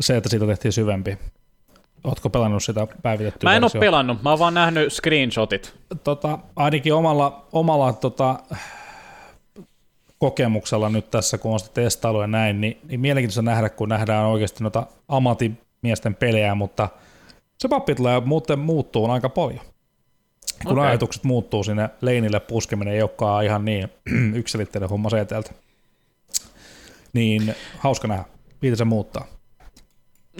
[0.00, 1.18] Se, että siitä tehtiin syvempi.
[2.04, 3.78] Ootko pelannut sitä päivitettyä Mä en versio?
[3.78, 5.74] ole pelannut, mä oon vaan nähnyt screenshotit.
[6.04, 8.38] Tota, ainakin omalla, omalla tota,
[10.18, 14.26] kokemuksella nyt tässä, kun on sitä testailu ja näin, niin, niin mielenkiintoista nähdä, kun nähdään
[14.26, 16.88] oikeasti noita ammattimiesten pelejä, mutta
[17.58, 19.60] se pappi tulee muuten muuttuu aika paljon.
[20.64, 20.88] Kun okay.
[20.88, 23.88] ajatukset muuttuu sinne leinille puskeminen ei olekaan ihan niin
[24.40, 25.52] yksilitteinen homma seeteltä.
[27.12, 28.24] Niin hauska nähdä,
[28.62, 29.26] mitä se muuttaa.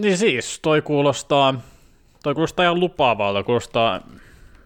[0.01, 1.55] Niin siis, toi kuulostaa,
[2.23, 4.01] toi kuulostaa ihan lupaavalta, kuulostaa,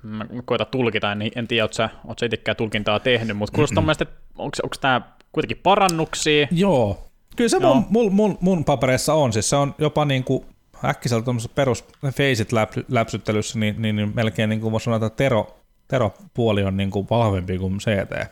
[0.03, 3.85] mä koitan tulkita, niin en tiedä, ootko sä, oot sä itsekään tulkintaa tehnyt, mutta kuulostaa
[3.93, 4.07] että
[4.39, 5.01] onko, onko tämä
[5.33, 6.47] kuitenkin parannuksia?
[6.51, 10.45] Joo, kyllä se mun, mun, mun, mun, papereissa on, siis se on jopa niin kuin
[10.85, 12.49] äkkiseltä tuommoisessa perus faceit
[12.89, 15.59] läpsyttelyssä, niin, niin, niin melkein niin kuin voisi sanoa, että tero,
[15.89, 18.29] tero-puoli on niin kuin vahvempi kuin CT.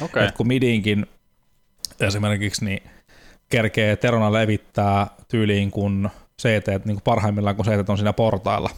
[0.00, 0.24] Okay.
[0.24, 1.06] Et kun midinkin
[2.00, 2.82] esimerkiksi niin
[3.48, 6.10] kerkee terona levittää tyyliin, kun
[6.42, 8.70] CT, niin kuin parhaimmillaan kun CT on siinä portailla.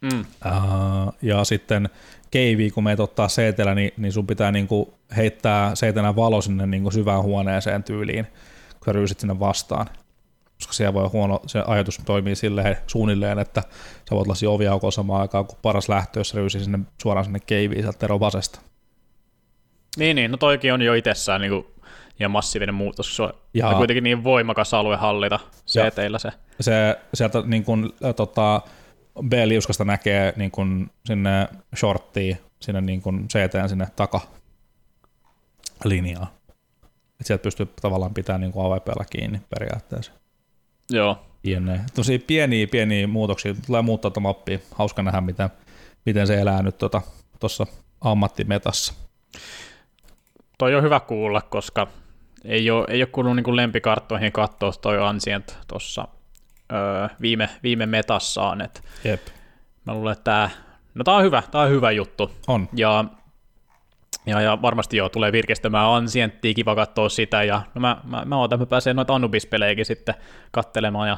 [0.00, 0.20] Mm.
[0.20, 1.88] Uh, ja sitten
[2.30, 6.66] keivi, kun meet ottaa CT, niin, niin sun pitää niin kuin heittää CT valo sinne
[6.66, 8.24] niin kuin syvään huoneeseen tyyliin,
[8.70, 9.86] kun sä ryysit sinne vastaan.
[10.66, 13.62] Koska siellä voi huono, se ajatus toimii silleen suunnilleen, että
[14.10, 17.82] sä voit lasia oviaukon samaan aikaan, kun paras lähtö, jos ryysi sinne suoraan sinne keiviin
[17.82, 18.60] sieltä Tero vasesta.
[19.96, 21.66] Niin, niin, no toikin on jo itsessään niin kuin
[22.18, 23.16] ja massiivinen muutos.
[23.16, 26.30] Se on ja, kuitenkin niin voimakas alue hallita CTillä se.
[26.60, 28.62] se sieltä niin kuin, tota,
[29.28, 33.86] B-liuskasta näkee niin kuin sinne shorttiin, sinne niin kuin CT sinne
[35.80, 36.26] takalinjaan.
[37.20, 40.12] Et sieltä pystyy tavallaan pitämään niin kuin AVPllä kiinni periaatteessa.
[40.90, 41.26] Joo.
[41.44, 41.80] Jenne.
[41.94, 43.54] Tosi pieniä, pieniä muutoksia.
[43.66, 44.58] Tulee muuttaa tuota mappia.
[44.74, 45.50] Hauska nähdä, miten,
[46.06, 48.94] miten se elää nyt tuossa tota, ammattimetassa.
[50.58, 51.86] Toi on hyvä kuulla, koska
[52.44, 56.08] ei ole, ei ole kuulunut niin lempikarttoihin katsoa toi Ancient tuossa
[56.72, 58.60] öö, viime, viime metassaan.
[58.60, 59.20] Et Jep.
[59.86, 60.50] Mä luulen, että tämä,
[60.94, 62.30] no tää on hyvä, tää on hyvä juttu.
[62.46, 62.68] On.
[62.72, 63.04] Ja,
[64.26, 68.38] ja, ja varmasti joo, tulee virkistämään Ancienttia, kiva katsoa sitä, ja no mä, mä, mä
[68.38, 70.14] ootan, mä pääsen noita Anubis-pelejäkin sitten
[70.50, 71.16] kattelemaan ja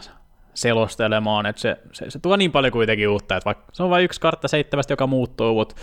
[0.55, 4.05] selostelemaan, että se, se, se, tuo niin paljon kuitenkin uutta, että vaikka se on vain
[4.05, 5.75] yksi kartta seitsemästä, joka muuttuu, mutta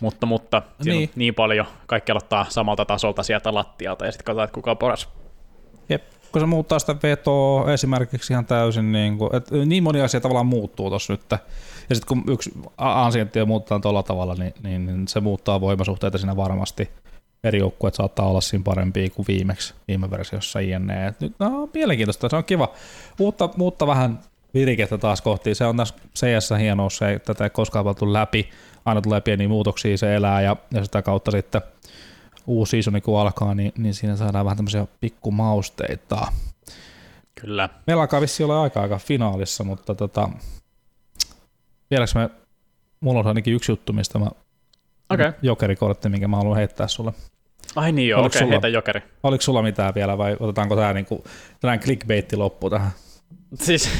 [0.00, 1.10] mutta, mutta niin.
[1.16, 5.08] niin paljon, kaikki aloittaa samalta tasolta sieltä lattialta ja sitten katsotaan, että kuka on paras.
[5.88, 10.20] Jep, kun se muuttaa sitä vetoa esimerkiksi ihan täysin, niin, kuin, että niin moni asia
[10.20, 11.40] tavallaan muuttuu tuossa nyt.
[11.88, 16.36] Ja sitten kun yksi ansienttia muuttaa tuolla tavalla, niin, niin, niin, se muuttaa voimasuhteita siinä
[16.36, 16.90] varmasti.
[17.44, 21.14] Eri joukkueet saattaa olla siinä parempia kuin viimeksi viime versiossa jne.
[21.20, 22.72] Nyt, no, mielenkiintoista, se on kiva.
[23.20, 24.20] Uutta, uutta vähän
[24.54, 25.54] virikettä taas kohti.
[25.54, 28.50] Se on tässä CS hienous, se ei tätä ei koskaan valtu läpi
[28.86, 31.62] aina tulee pieniä muutoksia, se elää ja, ja sitä kautta sitten
[32.46, 36.32] uusi seasoni kun alkaa, niin, niin siinä saadaan vähän tämmöisiä pikkumausteita.
[37.40, 37.68] Kyllä.
[37.86, 40.30] Meillä alkaa vissi olla aika aika finaalissa, mutta tota,
[41.90, 42.30] vieläkö me,
[43.00, 44.26] mulla on ainakin yksi juttu, mistä mä
[45.10, 45.32] okay.
[45.42, 47.12] jokerikortti, minkä mä haluan heittää sulle.
[47.76, 49.02] Ai niin joo, okei, okay, heitä jokeri.
[49.22, 51.24] Oliko sulla mitään vielä vai otetaanko tämä niinku,
[51.60, 52.90] tällainen clickbaitti loppu tähän?
[53.54, 53.90] Siis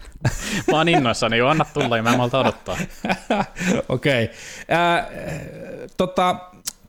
[0.70, 2.76] mä oon innoissani jo, anna tulla ja mä en malta odottaa.
[3.88, 4.24] Okei.
[4.24, 4.36] Okay.
[5.96, 6.36] tota,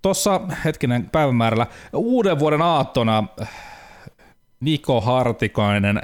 [0.03, 3.23] Tuossa hetkinen päivämäärällä uuden vuoden aattona
[4.59, 6.01] Niko Hartikainen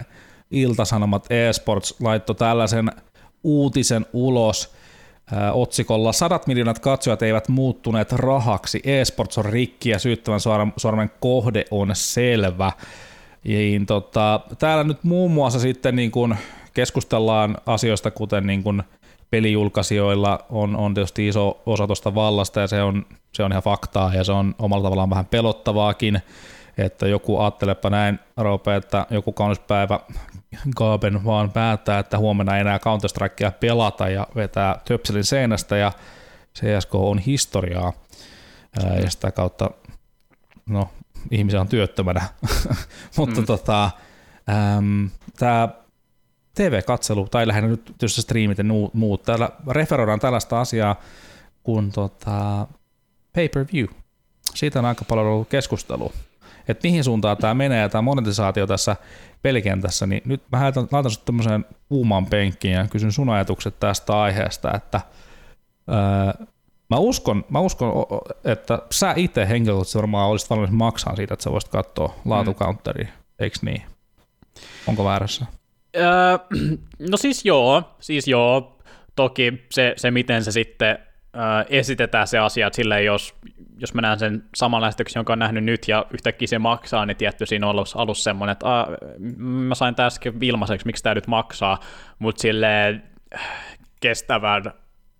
[0.51, 2.91] Iltasanomat eSports laittoi tällaisen
[3.43, 4.73] uutisen ulos
[5.53, 10.39] otsikolla Sadat miljoonat katsojat eivät muuttuneet rahaksi, eSports on rikki ja syyttävän
[10.77, 12.71] sormen kohde on selvä.
[13.43, 16.35] Niin, tota, täällä nyt muun muassa sitten niin kuin
[16.73, 18.83] keskustellaan asioista, kuten niin kuin
[19.29, 24.13] pelijulkaisijoilla on, on tietysti iso osa tuosta vallasta ja se on, se on ihan faktaa
[24.13, 26.21] ja se on omalla tavallaan vähän pelottavaakin,
[26.85, 29.99] että joku ajattelepa näin, Roope, että joku kaunis päivä
[30.75, 35.91] Gaaben vaan päättää, että huomenna ei enää Counter-Strikea pelata ja vetää töpselin seinästä ja
[36.55, 37.93] CSK on historiaa
[39.03, 39.71] ja sitä kautta
[40.65, 40.89] no,
[41.31, 42.21] ihmisiä on työttömänä,
[43.17, 43.45] mutta mm.
[43.45, 43.91] tota,
[45.39, 45.69] tämä
[46.55, 48.63] TV-katselu, tai lähinnä nyt tietysti striimit ja
[48.93, 50.95] muut, täällä referoidaan tällaista asiaa
[51.63, 52.67] kuin tota,
[53.33, 53.87] pay-per-view.
[54.55, 56.13] Siitä on aika paljon ollut keskustelua.
[56.71, 58.95] Että mihin suuntaan tämä menee, tämä monetisaatio tässä
[59.41, 64.21] pelikentässä, niin nyt mä laitan, laitan sinut tämmöiseen kuumaan penkkiin ja kysyn sun ajatukset tästä
[64.21, 65.01] aiheesta, että
[65.87, 66.33] ää,
[66.89, 67.91] Mä uskon, mä uskon
[68.43, 73.11] että sä itse henkilökohtaisesti varmaan olisit valmis maksamaan siitä, että sä voisit katsoa laatukaunteria, mm.
[73.39, 73.81] eikö niin?
[74.87, 75.45] Onko väärässä?
[75.95, 76.37] Öö,
[77.11, 78.75] no siis joo, siis joo.
[79.15, 81.08] Toki se, se miten se sitten öö,
[81.69, 83.35] esitetään se asia, että silleen jos,
[83.77, 87.17] jos mä näen sen saman lähetyksen, jonka on nähnyt nyt ja yhtäkkiä se maksaa, niin
[87.17, 88.87] tietty siinä on ollut alussa semmoinen, että Aa,
[89.37, 91.79] mä sain tässäkin ilmaiseksi, miksi tämä nyt maksaa,
[92.19, 93.03] mutta silleen
[94.01, 94.63] kestävän,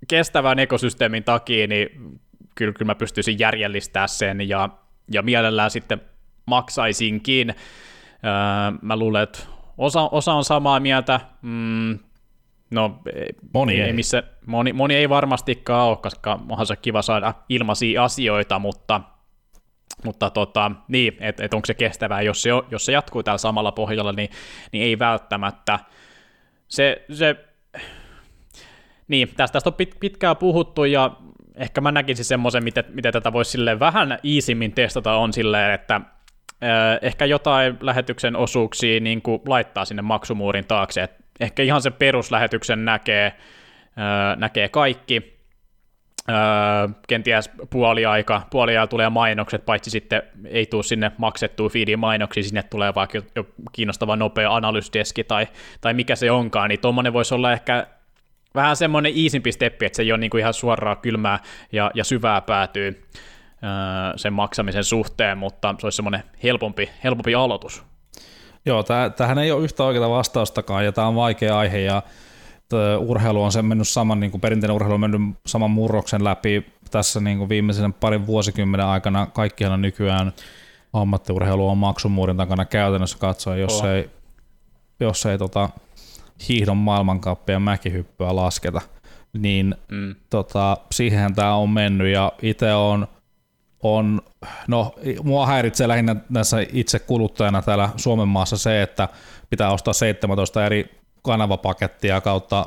[0.07, 2.20] kestävän ekosysteemin takia, niin
[2.55, 4.70] kyllä, kyllä mä pystyisin järjellistämään sen ja,
[5.12, 6.01] ja mielellään sitten
[6.45, 7.49] maksaisinkin.
[7.49, 9.39] Öö, mä luulen, että
[9.78, 11.99] osa, osa on samaa mieltä, mm,
[12.72, 13.01] No,
[13.53, 13.93] moni ei, ei.
[13.93, 19.01] Missä, moni, moni ei varmastikaan ole, koska onhan se kiva saada ilmaisia asioita, mutta,
[20.05, 23.72] mutta tota, niin, että et onko se kestävää, jos se, jos se jatkuu tällä samalla
[23.72, 24.30] pohjalla, niin,
[24.72, 25.80] niin ei välttämättä.
[26.67, 27.36] Se, se
[29.07, 31.11] niin, tästä, tästä on pit, pitkään puhuttu ja
[31.55, 36.01] ehkä mä näkisin semmoisen, miten, miten tätä voisi vähän iisimmin testata on silleen, että
[37.01, 42.86] ehkä jotain lähetyksen osuuksia niin kuin laittaa sinne maksumuurin taakse, että ehkä ihan se peruslähetyksen
[42.86, 43.34] näkee,
[44.38, 45.40] näkee kaikki,
[47.08, 52.96] kenties puoliaika, puoliajalla tulee mainokset, paitsi sitten ei tule sinne maksettua feedin mainoksia, sinne tulee
[52.96, 55.48] vaikka jo kiinnostava nopea analysdeski tai,
[55.82, 57.88] tai mikä se onkaan, niin tuommoinen voisi olla ehkä
[58.56, 61.40] vähän semmoinen iisimpi steppi, että se ei ole niin kuin ihan suoraan kylmää
[61.72, 63.04] ja, ja syvää päätyy
[64.16, 67.89] sen maksamisen suhteen, mutta se olisi semmoinen helpompi, helpompi aloitus.
[68.70, 68.84] Joo,
[69.17, 72.03] tähän ei ole yhtä oikeaa vastaustakaan, ja tämä on vaikea aihe, ja
[72.99, 77.20] urheilu on sen mennyt saman, niin kuin perinteinen urheilu on mennyt saman murroksen läpi tässä
[77.20, 79.26] niin kuin viimeisen parin vuosikymmenen aikana.
[79.26, 80.34] Kaikkihan on nykyään
[80.93, 83.88] ammattiurheilu on maksumuurin takana käytännössä katsoen, jos oh.
[83.88, 84.09] ei,
[84.99, 85.70] jos ei tota,
[86.49, 88.82] hiihdon maailmankappia mäkihyppyä lasketa,
[89.34, 90.15] niin mm.
[90.30, 93.07] tota, siihen tämä on mennyt ja itse on,
[93.84, 94.21] on,
[94.67, 99.09] no mua häiritsee lähinnä tässä itse kuluttajana täällä Suomen maassa se, että
[99.49, 102.65] pitää ostaa 17 eri kanavapakettia kautta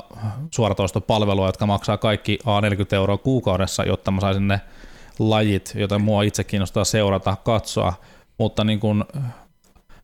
[0.51, 4.61] suoratoistopalvelua, jotka maksaa kaikki A40 euroa kuukaudessa, jotta mä saisin ne
[5.19, 7.93] lajit, joita mua itse kiinnostaa seurata, katsoa,
[8.37, 9.03] mutta niin kuin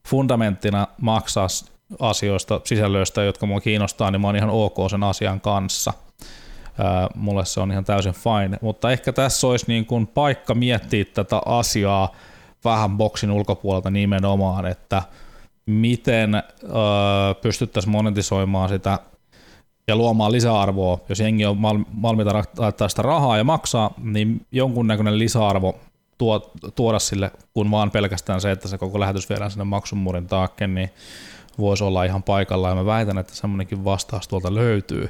[0.07, 1.47] fundamenttina maksaa
[1.99, 5.93] asioista, sisällöistä, jotka mua kiinnostaa, niin mä oon ihan ok sen asian kanssa.
[7.15, 11.41] Mulle se on ihan täysin fine, mutta ehkä tässä olisi niin kuin paikka miettiä tätä
[11.45, 12.15] asiaa
[12.65, 15.01] vähän boksin ulkopuolelta nimenomaan, että
[15.65, 16.41] miten öö,
[17.41, 18.99] pystyttäisiin monetisoimaan sitä
[19.87, 20.99] ja luomaan lisäarvoa.
[21.09, 21.61] Jos jengi on
[22.01, 25.79] valmiita laittaa sitä rahaa ja maksaa, niin jonkunnäköinen lisäarvo
[26.17, 30.67] tuo, tuoda sille, kun vaan pelkästään se, että se koko lähetys viedään sinne maksumuurin taakke,
[30.67, 30.89] niin
[31.59, 32.77] voisi olla ihan paikallaan.
[32.77, 35.09] Mä väitän, että semmoinenkin vastaus tuolta löytyy,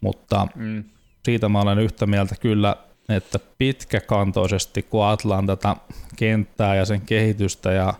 [0.00, 0.84] mutta mm.
[1.24, 2.76] Siitä mä olen yhtä mieltä kyllä,
[3.08, 5.76] että pitkäkantoisesti, kun ajatellaan tätä
[6.16, 7.94] kenttää ja sen kehitystä ja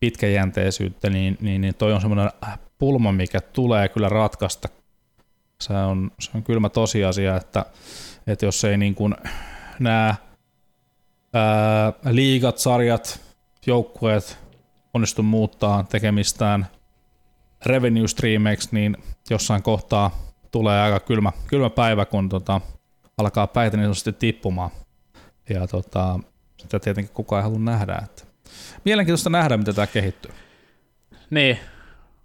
[0.00, 2.30] pitkäjänteisyyttä, niin, niin, niin toi on semmoinen
[2.78, 4.68] pulma, mikä tulee kyllä ratkaista.
[5.60, 7.64] Se on, se on kylmä tosiasia, että,
[8.26, 9.14] että jos ei niin kuin
[9.78, 10.14] nämä
[11.34, 13.20] ää, liigat, sarjat,
[13.66, 14.38] joukkueet
[14.94, 16.66] onnistu muuttaa tekemistään
[17.66, 18.96] revenue streameiksi, niin
[19.30, 22.60] jossain kohtaa tulee aika kylmä, kylmä päivä, kun tota,
[23.18, 24.70] alkaa päitä niin sanotusti tippumaan.
[25.50, 26.20] Ja tota,
[26.56, 28.02] sitä tietenkin kukaan ei halua nähdä.
[28.04, 28.22] Että.
[28.84, 30.32] Mielenkiintoista nähdä, miten tämä kehittyy.
[31.30, 31.58] Niin.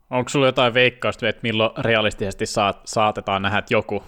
[0.09, 4.03] Onko sulla jotain veikkausta, että milloin realistisesti saat, saatetaan nähdä, että joku,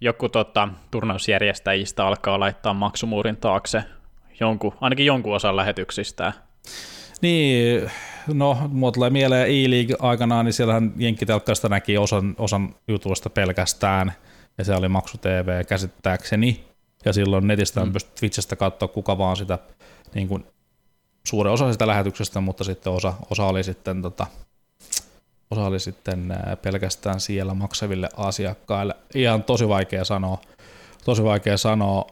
[0.00, 3.84] joku tota, turnausjärjestäjistä alkaa laittaa maksumuurin taakse
[4.40, 6.32] jonkun, ainakin jonkun osan lähetyksistä?
[7.20, 7.90] Niin,
[8.26, 14.12] no, mulla tulee mieleen E-League aikanaan, niin siellähän Jenkkitelkkaista näki osan, osan jutuista pelkästään,
[14.58, 16.64] ja se oli maksu TV käsittääkseni,
[17.04, 17.92] ja silloin netistä mm.
[17.92, 19.58] pystyt Twitchistä katsoa kuka vaan sitä,
[20.14, 20.46] niin kuin,
[21.26, 24.26] suuren osa sitä lähetyksestä, mutta sitten osa, osa oli sitten tota,
[25.50, 28.94] osa oli sitten pelkästään siellä maksaville asiakkaille.
[29.14, 30.38] Ihan tosi vaikea sanoa.
[31.04, 32.06] Tosi vaikea sanoa.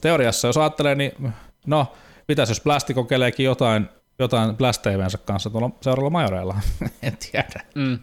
[0.00, 1.32] Teoriassa, jos ajattelee, niin
[1.66, 1.86] no,
[2.28, 3.88] Mitäs jos Plasti kokeileekin jotain,
[4.18, 6.60] jotain Blast TVnsä kanssa tuolla seuraavalla majoreilla?
[7.02, 7.60] en tiedä.
[7.74, 7.98] Mm.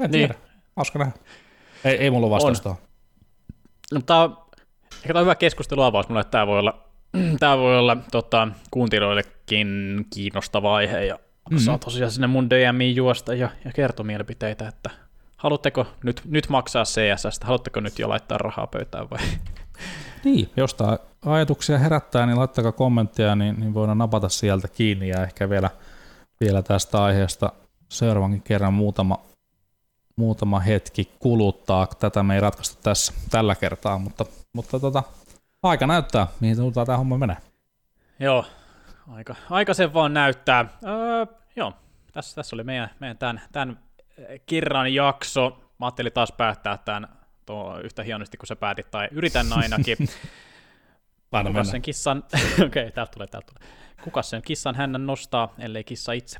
[0.00, 0.34] En tiedä.
[0.34, 0.50] Niin.
[0.76, 1.12] Hauska nähdä.
[1.84, 2.76] Ei, ei mulla vastausta on.
[3.92, 4.36] No, tämä on,
[4.94, 6.84] ehkä tämä on hyvä keskusteluavaus mulle, että tämä voi olla,
[7.40, 11.58] tämä voi olla tota, kuuntelijoillekin kiinnostava aihe ja mm-hmm.
[11.58, 14.90] saa tosiaan sinne mun DMiin juosta ja, ja kertoa mielipiteitä, että
[15.36, 19.18] haluatteko nyt, nyt maksaa CSS, haluatteko nyt jo laittaa rahaa pöytään vai
[20.24, 25.50] niin, jostain ajatuksia herättää, niin laittakaa kommentteja, niin, niin voidaan napata sieltä kiinni ja ehkä
[25.50, 25.70] vielä,
[26.40, 27.52] vielä tästä aiheesta
[27.88, 29.18] seuraavankin kerran muutama,
[30.16, 31.86] muutama hetki kuluttaa.
[31.86, 35.02] Tätä me ei ratkaista tässä tällä kertaa, mutta, mutta tota,
[35.62, 37.36] aika näyttää, mihin suuntaan tämä homma menee.
[38.20, 38.44] Joo,
[39.08, 40.64] aika, aika se vaan näyttää.
[40.86, 41.26] Öö,
[41.56, 41.72] joo,
[42.12, 43.78] tässä, tässä oli meidän, meidän tämän, tämän
[44.46, 45.50] kirran jakso.
[45.50, 47.08] Mä ajattelin taas päättää tämän
[47.46, 49.96] tuo yhtä hienosti kuin sä päätit, tai yritän ainakin.
[51.46, 52.18] Kuka sen kissan,
[52.54, 53.70] okei, okay, täältä tulee, täältä tulee.
[54.04, 56.38] Kuka sen kissan hännän nostaa, ellei kissa itse